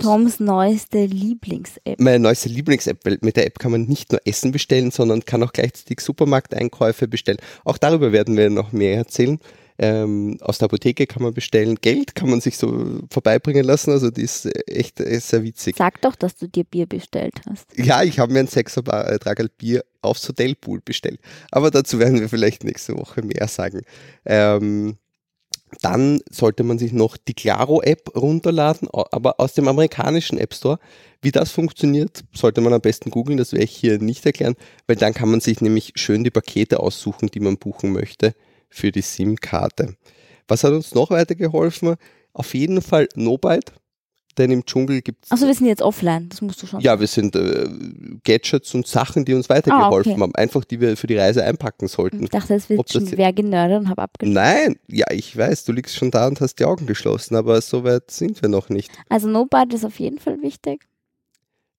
Toms 0.00 0.40
neueste 0.40 1.06
Lieblings-App. 1.06 2.00
Meine 2.00 2.18
neueste 2.18 2.48
Lieblings-App, 2.48 2.98
weil 3.04 3.18
mit 3.20 3.36
der 3.36 3.46
App 3.46 3.60
kann 3.60 3.70
man 3.70 3.84
nicht 3.84 4.10
nur 4.10 4.20
Essen 4.24 4.50
bestellen, 4.50 4.90
sondern 4.90 5.24
kann 5.24 5.42
auch 5.44 5.52
gleichzeitig 5.52 6.00
Supermarkteinkäufe 6.00 7.06
bestellen. 7.06 7.38
Auch 7.64 7.78
darüber 7.78 8.10
werden 8.10 8.36
wir 8.36 8.50
noch 8.50 8.72
mehr 8.72 8.96
erzählen. 8.96 9.38
Ähm, 9.76 10.38
aus 10.40 10.58
der 10.58 10.66
Apotheke 10.66 11.06
kann 11.06 11.22
man 11.22 11.34
bestellen. 11.34 11.76
Geld 11.80 12.14
kann 12.14 12.30
man 12.30 12.40
sich 12.40 12.56
so 12.56 13.00
vorbeibringen 13.10 13.64
lassen. 13.64 13.90
Also 13.90 14.10
die 14.10 14.22
ist 14.22 14.48
echt 14.68 15.00
äh, 15.00 15.18
sehr 15.18 15.42
witzig. 15.42 15.76
Sag 15.76 16.00
doch, 16.00 16.14
dass 16.14 16.36
du 16.36 16.46
dir 16.46 16.64
Bier 16.64 16.86
bestellt 16.86 17.34
hast. 17.48 17.66
Ja, 17.76 18.02
ich 18.04 18.20
habe 18.20 18.32
mir 18.32 18.40
ein 18.40 18.46
Sechser-Tragal 18.46 19.48
Bier 19.58 19.84
aufs 20.00 20.28
Hotelpool 20.28 20.80
bestellt. 20.84 21.18
Aber 21.50 21.70
dazu 21.70 21.98
werden 21.98 22.20
wir 22.20 22.28
vielleicht 22.28 22.62
nächste 22.62 22.96
Woche 22.96 23.22
mehr 23.22 23.48
sagen. 23.48 23.82
Ähm, 24.24 24.96
dann 25.82 26.20
sollte 26.30 26.62
man 26.62 26.78
sich 26.78 26.92
noch 26.92 27.16
die 27.16 27.34
Claro-App 27.34 28.14
runterladen, 28.14 28.88
aber 28.92 29.40
aus 29.40 29.54
dem 29.54 29.66
amerikanischen 29.66 30.38
App 30.38 30.54
Store. 30.54 30.78
Wie 31.20 31.32
das 31.32 31.50
funktioniert, 31.50 32.22
sollte 32.32 32.60
man 32.60 32.72
am 32.72 32.80
besten 32.80 33.10
googeln, 33.10 33.38
das 33.38 33.52
werde 33.52 33.64
ich 33.64 33.74
hier 33.74 33.98
nicht 33.98 34.24
erklären, 34.24 34.54
weil 34.86 34.94
dann 34.94 35.14
kann 35.14 35.30
man 35.30 35.40
sich 35.40 35.60
nämlich 35.60 35.92
schön 35.96 36.22
die 36.22 36.30
Pakete 36.30 36.78
aussuchen, 36.78 37.28
die 37.28 37.40
man 37.40 37.56
buchen 37.56 37.92
möchte 37.92 38.36
für 38.74 38.90
die 38.92 39.02
SIM-Karte. 39.02 39.94
Was 40.48 40.64
hat 40.64 40.72
uns 40.72 40.94
noch 40.94 41.10
weitergeholfen? 41.10 41.94
Auf 42.32 42.52
jeden 42.54 42.82
Fall 42.82 43.08
Nobite, 43.14 43.72
denn 44.36 44.50
im 44.50 44.66
Dschungel 44.66 45.00
gibt 45.00 45.24
es 45.26 45.30
Achso, 45.30 45.46
wir 45.46 45.54
sind 45.54 45.66
jetzt 45.68 45.80
offline, 45.80 46.28
das 46.28 46.42
musst 46.42 46.60
du 46.60 46.66
schon. 46.66 46.80
ja, 46.80 46.98
wir 46.98 47.06
sind 47.06 47.36
äh, 47.36 47.68
Gadgets 48.24 48.74
und 48.74 48.86
Sachen, 48.86 49.24
die 49.24 49.32
uns 49.34 49.48
weitergeholfen 49.48 50.12
Ah, 50.12 50.14
okay. 50.16 50.20
haben. 50.22 50.34
Einfach, 50.34 50.64
die 50.64 50.80
wir 50.80 50.96
für 50.96 51.06
die 51.06 51.16
Reise 51.16 51.44
einpacken 51.44 51.86
sollten. 51.86 52.24
Ich 52.24 52.30
dachte, 52.30 52.54
es 52.54 52.68
wird 52.68 52.80
Ob 52.80 52.90
schon 52.90 53.08
wer 53.16 53.32
genördet 53.32 53.78
und 53.80 53.88
habe 53.88 54.02
abgeschlossen. 54.02 54.34
Nein, 54.34 54.76
ja, 54.88 55.06
ich 55.12 55.36
weiß, 55.36 55.64
du 55.64 55.72
liegst 55.72 55.94
schon 55.96 56.10
da 56.10 56.26
und 56.26 56.40
hast 56.40 56.56
die 56.56 56.64
Augen 56.64 56.86
geschlossen, 56.86 57.36
aber 57.36 57.60
so 57.60 57.84
weit 57.84 58.10
sind 58.10 58.42
wir 58.42 58.48
noch 58.48 58.68
nicht. 58.68 58.90
Also 59.08 59.28
Nobody 59.28 59.76
ist 59.76 59.84
auf 59.84 60.00
jeden 60.00 60.18
Fall 60.18 60.42
wichtig. 60.42 60.84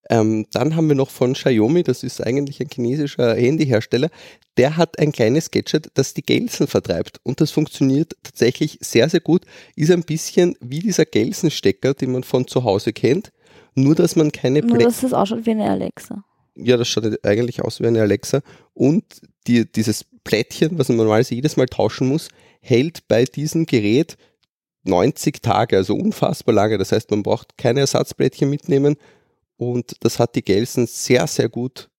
Ähm, 0.09 0.45
dann 0.51 0.75
haben 0.75 0.87
wir 0.87 0.95
noch 0.95 1.09
von 1.09 1.33
Xiaomi, 1.33 1.83
das 1.83 2.03
ist 2.03 2.25
eigentlich 2.25 2.61
ein 2.61 2.69
chinesischer 2.71 3.35
Handyhersteller, 3.35 4.09
der 4.57 4.77
hat 4.77 4.99
ein 4.99 5.11
kleines 5.11 5.51
Gadget, 5.51 5.89
das 5.95 6.13
die 6.13 6.21
Gelsen 6.21 6.67
vertreibt. 6.67 7.19
Und 7.23 7.41
das 7.41 7.51
funktioniert 7.51 8.15
tatsächlich 8.21 8.77
sehr, 8.81 9.09
sehr 9.09 9.19
gut. 9.19 9.45
Ist 9.75 9.91
ein 9.91 10.03
bisschen 10.03 10.55
wie 10.61 10.79
dieser 10.79 11.05
Gelsenstecker, 11.05 11.93
den 11.93 12.11
man 12.11 12.23
von 12.23 12.47
zu 12.47 12.63
Hause 12.63 12.93
kennt, 12.93 13.31
nur 13.73 13.95
dass 13.95 14.15
man 14.15 14.31
keine 14.31 14.61
Nur, 14.61 14.77
Blä 14.77 14.85
dass 14.85 15.03
es 15.03 15.13
ausschaut 15.13 15.45
wie 15.45 15.51
eine 15.51 15.69
Alexa. 15.69 16.23
Ja, 16.55 16.77
das 16.77 16.87
schaut 16.87 17.25
eigentlich 17.25 17.61
aus 17.63 17.81
wie 17.81 17.87
eine 17.87 18.01
Alexa. 18.01 18.41
Und 18.73 19.03
die, 19.47 19.69
dieses 19.69 20.05
Plättchen, 20.23 20.77
was 20.77 20.87
man 20.87 20.97
normalerweise 20.97 21.35
jedes 21.35 21.57
Mal 21.57 21.65
tauschen 21.65 22.07
muss, 22.07 22.29
hält 22.61 23.07
bei 23.07 23.25
diesem 23.25 23.65
Gerät 23.65 24.17
90 24.83 25.41
Tage, 25.41 25.77
also 25.77 25.95
unfassbar 25.95 26.55
lange. 26.55 26.77
Das 26.77 26.91
heißt, 26.91 27.11
man 27.11 27.23
braucht 27.23 27.57
keine 27.57 27.81
Ersatzplättchen 27.81 28.49
mitnehmen. 28.49 28.95
Und 29.57 29.95
das 30.01 30.19
hat 30.19 30.35
die 30.35 30.43
Gelsen 30.43 30.87
sehr, 30.87 31.27
sehr 31.27 31.49
gut. 31.49 31.89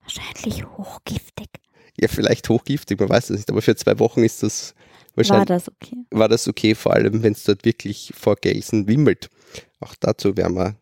Wahrscheinlich 0.00 0.64
hochgiftig. 0.64 1.48
Ja, 1.98 2.08
vielleicht 2.08 2.48
hochgiftig, 2.48 3.00
man 3.00 3.08
weiß 3.08 3.30
es 3.30 3.38
nicht. 3.38 3.50
Aber 3.50 3.62
für 3.62 3.74
zwei 3.74 3.98
Wochen 3.98 4.22
ist 4.22 4.42
das 4.42 4.74
wahrscheinlich. 5.14 5.48
War 5.48 5.56
das 5.56 5.68
okay? 5.68 5.96
War 6.10 6.28
das 6.28 6.48
okay, 6.48 6.74
vor 6.74 6.92
allem 6.92 7.22
wenn 7.22 7.32
es 7.32 7.44
dort 7.44 7.64
wirklich 7.64 8.12
vor 8.16 8.36
Gelsen 8.36 8.86
wimmelt. 8.86 9.30
Auch 9.80 9.94
dazu 9.98 10.36
werden 10.36 10.56
wir 10.56 10.76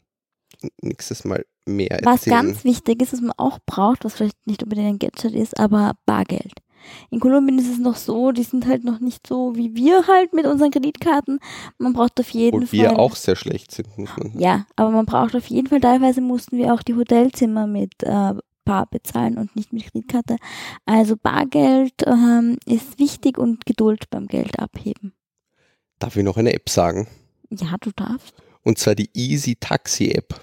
nächstes 0.83 1.25
Mal 1.25 1.45
mehr 1.67 1.91
erzählen. 1.91 2.15
Was 2.15 2.25
ganz 2.25 2.65
wichtig 2.65 3.03
ist, 3.03 3.13
was 3.13 3.21
man 3.21 3.33
auch 3.37 3.59
braucht, 3.65 4.05
was 4.05 4.15
vielleicht 4.15 4.47
nicht 4.47 4.63
unbedingt 4.63 4.89
ein 4.89 4.99
Gadget 4.99 5.35
ist, 5.35 5.59
aber 5.59 5.97
Bargeld. 6.05 6.53
In 7.11 7.21
Kolumbien 7.21 7.59
ist 7.59 7.71
es 7.71 7.79
noch 7.79 7.97
so, 7.97 8.33
die 8.33 8.43
sind 8.43 8.67
halt 8.67 8.85
noch 8.85 9.01
nicht 9.01 9.27
so 9.27 9.57
wie 9.57 9.75
wir 9.75 10.07
halt 10.07 10.33
mit 10.33 10.47
unseren 10.47 10.71
Kreditkarten. 10.71 11.39
Man 11.79 11.93
braucht 11.93 12.19
auf 12.21 12.31
jeden 12.31 12.65
Obwohl 12.65 12.67
Fall. 12.67 12.79
wir 12.79 12.99
auch 12.99 13.17
sehr 13.17 13.37
schlecht 13.37 13.73
sind. 13.73 13.89
Ja, 14.37 14.67
aber 14.77 14.91
man 14.91 15.07
braucht 15.07 15.35
auf 15.37 15.47
jeden 15.47 15.69
Fall, 15.69 15.81
teilweise 15.81 16.21
mussten 16.21 16.59
wir 16.59 16.75
auch 16.75 16.83
die 16.83 16.95
Hotelzimmer 16.95 17.67
mit 17.67 18.03
äh, 18.03 18.35
Bar 18.65 18.87
bezahlen 18.91 19.37
und 19.39 19.55
nicht 19.57 19.73
mit 19.73 19.85
Kreditkarte. 19.85 20.37
Also 20.87 21.17
Bargeld 21.17 21.95
ähm, 22.07 22.59
ist 22.67 22.99
wichtig 22.99 23.39
und 23.39 23.67
Geduld 23.67 24.09
beim 24.11 24.27
Geld 24.27 24.59
abheben. 24.59 25.13
Darf 25.99 26.17
ich 26.17 26.25
noch 26.25 26.37
eine 26.37 26.55
App 26.55 26.69
sagen? 26.69 27.07
Ja, 27.51 27.77
du 27.81 27.91
darfst. 27.95 28.35
Und 28.63 28.79
zwar 28.79 28.95
die 28.95 29.11
Easy 29.15 29.57
Taxi 29.57 30.11
App. 30.11 30.41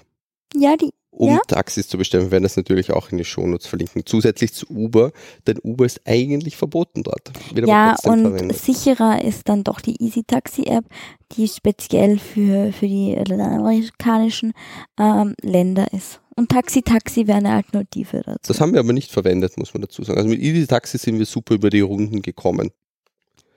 Ja, 0.54 0.76
die 0.76 0.90
um 1.12 1.28
Ja. 1.34 1.40
Taxis 1.46 1.88
zu 1.88 1.98
bestellen. 1.98 2.24
Wir 2.24 2.30
werden 2.32 2.42
das 2.42 2.56
natürlich 2.56 2.90
auch 2.90 3.10
in 3.12 3.18
die 3.18 3.24
Shownotes 3.24 3.66
verlinken. 3.66 4.02
Zusätzlich 4.06 4.54
zu 4.54 4.66
Uber, 4.70 5.12
denn 5.46 5.58
Uber 5.62 5.84
ist 5.84 6.00
eigentlich 6.06 6.56
verboten 6.56 7.02
dort. 7.02 7.30
Wird 7.54 7.68
Ja, 7.68 7.94
und 8.04 8.22
verwendet. 8.22 8.56
sicherer 8.58 9.22
ist 9.22 9.48
dann 9.48 9.62
doch 9.62 9.80
die 9.80 10.02
Easy 10.02 10.24
Taxi 10.24 10.62
App, 10.64 10.86
die 11.32 11.46
speziell 11.48 12.18
für, 12.18 12.72
für 12.72 12.88
die 12.88 13.16
amerikanischen 13.16 14.52
ähm, 14.98 15.34
Länder 15.42 15.92
ist. 15.92 16.20
Und 16.34 16.48
Taxi 16.48 16.80
Taxi 16.82 17.26
wäre 17.26 17.38
eine 17.38 17.52
Alternative 17.52 18.22
dazu. 18.24 18.38
Das 18.48 18.60
haben 18.60 18.72
wir 18.72 18.80
aber 18.80 18.94
nicht 18.94 19.10
verwendet, 19.10 19.58
muss 19.58 19.74
man 19.74 19.82
dazu 19.82 20.02
sagen. 20.02 20.16
Also 20.18 20.30
mit 20.30 20.40
Easy 20.40 20.66
Taxi 20.66 20.96
sind 20.96 21.18
wir 21.18 21.26
super 21.26 21.54
über 21.54 21.68
die 21.68 21.80
Runden 21.82 22.22
gekommen. 22.22 22.70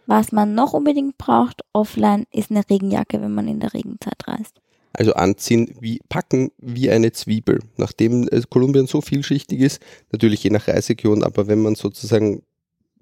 Was 0.07 0.31
man 0.31 0.53
noch 0.53 0.73
unbedingt 0.73 1.17
braucht 1.17 1.61
offline 1.73 2.25
ist 2.31 2.51
eine 2.51 2.69
Regenjacke, 2.69 3.21
wenn 3.21 3.33
man 3.33 3.47
in 3.47 3.59
der 3.59 3.73
Regenzeit 3.73 4.27
reist. 4.27 4.59
Also 4.97 5.13
anziehen, 5.13 5.75
wie 5.79 5.99
packen 6.09 6.51
wie 6.57 6.89
eine 6.89 7.11
Zwiebel. 7.11 7.59
Nachdem 7.77 8.27
äh, 8.29 8.41
Kolumbien 8.49 8.87
so 8.87 9.01
vielschichtig 9.01 9.59
ist, 9.59 9.81
natürlich 10.11 10.43
je 10.43 10.49
nach 10.49 10.67
Reiseregion, 10.67 11.23
aber 11.23 11.47
wenn 11.47 11.61
man 11.61 11.75
sozusagen 11.75 12.41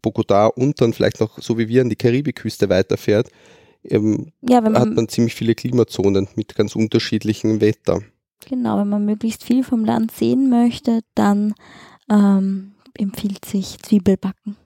Bogotá 0.02 0.48
und 0.48 0.82
dann 0.82 0.94
vielleicht 0.94 1.20
noch 1.20 1.40
so 1.42 1.58
wie 1.58 1.68
wir 1.68 1.82
an 1.82 1.90
die 1.90 1.96
Karibikküste 1.96 2.70
weiterfährt, 2.70 3.30
ähm, 3.86 4.32
Ja, 4.42 4.64
wenn 4.64 4.74
hat 4.78 4.88
man, 4.88 4.96
man 4.96 5.08
ziemlich 5.08 5.36
viele 5.36 5.56
Klimazonen 5.56 6.28
mit 6.36 6.56
ganz 6.56 6.76
unterschiedlichem 6.76 7.62
Wetter. 7.62 8.02
genau, 8.48 8.78
wenn 8.80 8.90
man 8.90 9.06
möglichst 9.06 9.44
viel 9.44 9.64
vom 9.64 9.86
Land 9.86 10.12
sehen 10.12 10.50
möchte, 10.50 11.02
dann 11.16 11.54
ähm, 12.10 12.74
empfiehlt 12.98 13.46
sich 13.46 13.80
Zwiebelbacken. 13.80 14.58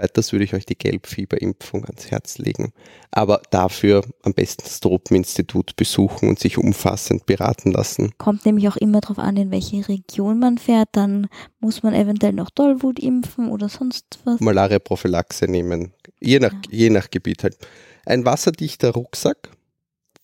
Weiters 0.00 0.32
würde 0.32 0.44
ich 0.44 0.54
euch 0.54 0.64
die 0.64 0.76
Gelbfieberimpfung 0.78 1.84
ans 1.84 2.10
Herz 2.10 2.38
legen. 2.38 2.72
Aber 3.10 3.42
dafür 3.50 4.02
am 4.22 4.32
besten 4.32 4.62
das 4.64 4.80
Tropeninstitut 4.80 5.76
besuchen 5.76 6.28
und 6.28 6.38
sich 6.38 6.58
umfassend 6.58 7.26
beraten 7.26 7.72
lassen. 7.72 8.12
Kommt 8.18 8.46
nämlich 8.46 8.68
auch 8.68 8.76
immer 8.76 9.00
darauf 9.00 9.18
an, 9.18 9.36
in 9.36 9.50
welche 9.50 9.86
Region 9.88 10.38
man 10.38 10.58
fährt. 10.58 10.88
Dann 10.92 11.28
muss 11.60 11.82
man 11.82 11.94
eventuell 11.94 12.32
noch 12.32 12.50
Tollwut 12.50 12.98
impfen 12.98 13.50
oder 13.50 13.68
sonst 13.68 14.20
was. 14.24 14.40
Malaria-Prophylaxe 14.40 15.46
nehmen. 15.46 15.92
Je 16.20 16.38
nach, 16.38 16.52
Ja. 16.52 16.60
je 16.70 16.90
nach 16.90 17.10
Gebiet 17.10 17.42
halt. 17.42 17.58
Ein 18.06 18.24
wasserdichter 18.24 18.90
Rucksack. 18.92 19.50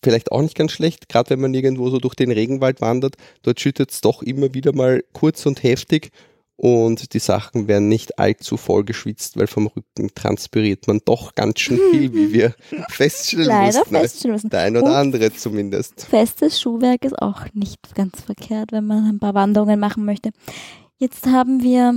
Vielleicht 0.03 0.31
auch 0.31 0.41
nicht 0.41 0.55
ganz 0.55 0.71
schlecht, 0.73 1.09
gerade 1.09 1.31
wenn 1.31 1.41
man 1.41 1.53
irgendwo 1.53 1.89
so 1.89 1.97
durch 1.99 2.15
den 2.15 2.31
Regenwald 2.31 2.81
wandert. 2.81 3.15
Dort 3.41 3.59
schüttet 3.59 3.91
es 3.91 4.01
doch 4.01 4.21
immer 4.21 4.53
wieder 4.53 4.73
mal 4.73 5.03
kurz 5.11 5.45
und 5.45 5.63
heftig 5.63 6.11
und 6.57 7.13
die 7.13 7.19
Sachen 7.19 7.67
werden 7.67 7.87
nicht 7.87 8.17
allzu 8.19 8.57
voll 8.57 8.83
geschwitzt, 8.83 9.37
weil 9.37 9.47
vom 9.47 9.67
Rücken 9.67 10.09
transpiriert 10.15 10.87
man 10.87 10.99
doch 11.05 11.35
ganz 11.35 11.59
schön 11.59 11.79
viel, 11.91 12.13
wie 12.13 12.33
wir 12.33 12.55
feststellen 12.89 13.45
Leider 13.47 13.77
mussten. 13.79 13.95
feststellen 13.95 14.33
müssen. 14.33 14.49
Der 14.49 14.61
ein 14.61 14.75
oder 14.75 14.87
Und- 14.87 14.91
andere 14.93 15.33
zumindest. 15.33 16.05
Festes 16.05 16.59
Schuhwerk 16.59 17.05
ist 17.05 17.21
auch 17.21 17.41
nicht 17.53 17.93
ganz 17.95 18.21
verkehrt, 18.21 18.71
wenn 18.71 18.85
man 18.85 19.05
ein 19.05 19.19
paar 19.19 19.35
Wanderungen 19.35 19.79
machen 19.79 20.03
möchte. 20.03 20.31
Jetzt 20.99 21.27
haben 21.27 21.61
wir, 21.61 21.93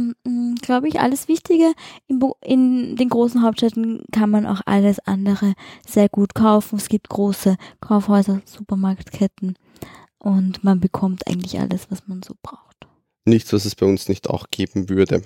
glaube 0.61 0.87
ich, 0.89 1.01
alles 1.01 1.27
Wichtige. 1.27 1.73
In, 2.07 2.21
in 2.45 2.97
den 2.97 3.09
großen 3.09 3.43
Hauptstädten 3.43 4.03
kann 4.13 4.29
man 4.29 4.45
auch 4.45 4.61
alles 4.67 4.99
andere 5.07 5.55
sehr 5.89 6.11
gut 6.11 6.35
kaufen. 6.35 6.77
Es 6.77 6.91
gibt 6.91 7.09
große 7.09 7.57
Kaufhäuser, 7.81 8.43
Supermarktketten 8.45 9.57
und 10.19 10.63
man 10.65 10.81
bekommt 10.81 11.27
eigentlich 11.27 11.59
alles, 11.59 11.91
was 11.91 12.07
man 12.09 12.23
so 12.23 12.35
braucht. 12.43 12.87
Nichts, 13.25 13.53
was 13.53 13.65
es 13.65 13.75
bei 13.75 13.87
uns 13.87 14.09
nicht 14.09 14.29
auch 14.29 14.47
geben 14.51 14.89
würde. 14.89 15.23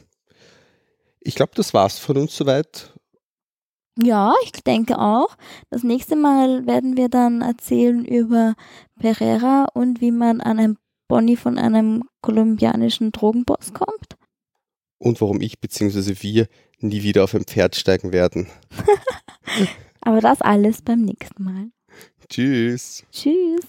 Ich 1.21 1.35
glaube, 1.35 1.53
das 1.55 1.73
war's 1.73 1.99
von 1.99 2.17
uns 2.19 2.37
soweit. 2.37 2.93
Ja, 4.03 4.35
ich 4.43 4.53
denke 4.53 4.99
auch. 4.99 5.37
Das 5.71 5.85
nächste 5.85 6.17
Mal 6.17 6.67
werden 6.67 6.97
wir 6.97 7.09
dann 7.09 7.43
erzählen 7.43 8.05
über 8.05 8.55
Pereira 8.99 9.67
und 9.73 10.01
wie 10.01 10.11
man 10.11 10.41
an 10.41 10.59
ein 10.59 10.77
Boni 11.09 11.37
von 11.37 11.59
einem 11.59 12.03
kolumbianischen 12.21 13.13
Drogenboss 13.13 13.73
kommt. 13.73 14.17
Und 14.99 15.21
warum 15.21 15.41
ich 15.41 15.61
bzw. 15.61 16.17
wir 16.21 16.49
nie 16.79 17.03
wieder 17.03 17.25
auf 17.25 17.35
ein 17.35 17.45
Pferd 17.45 17.77
steigen 17.77 18.13
werden. 18.13 18.49
Aber 20.01 20.21
das 20.21 20.41
alles 20.41 20.83
beim 20.83 21.03
nächsten 21.03 21.45
Mal. 21.45 21.71
Tschüss. 22.29 23.05
Tschüss. 23.13 23.65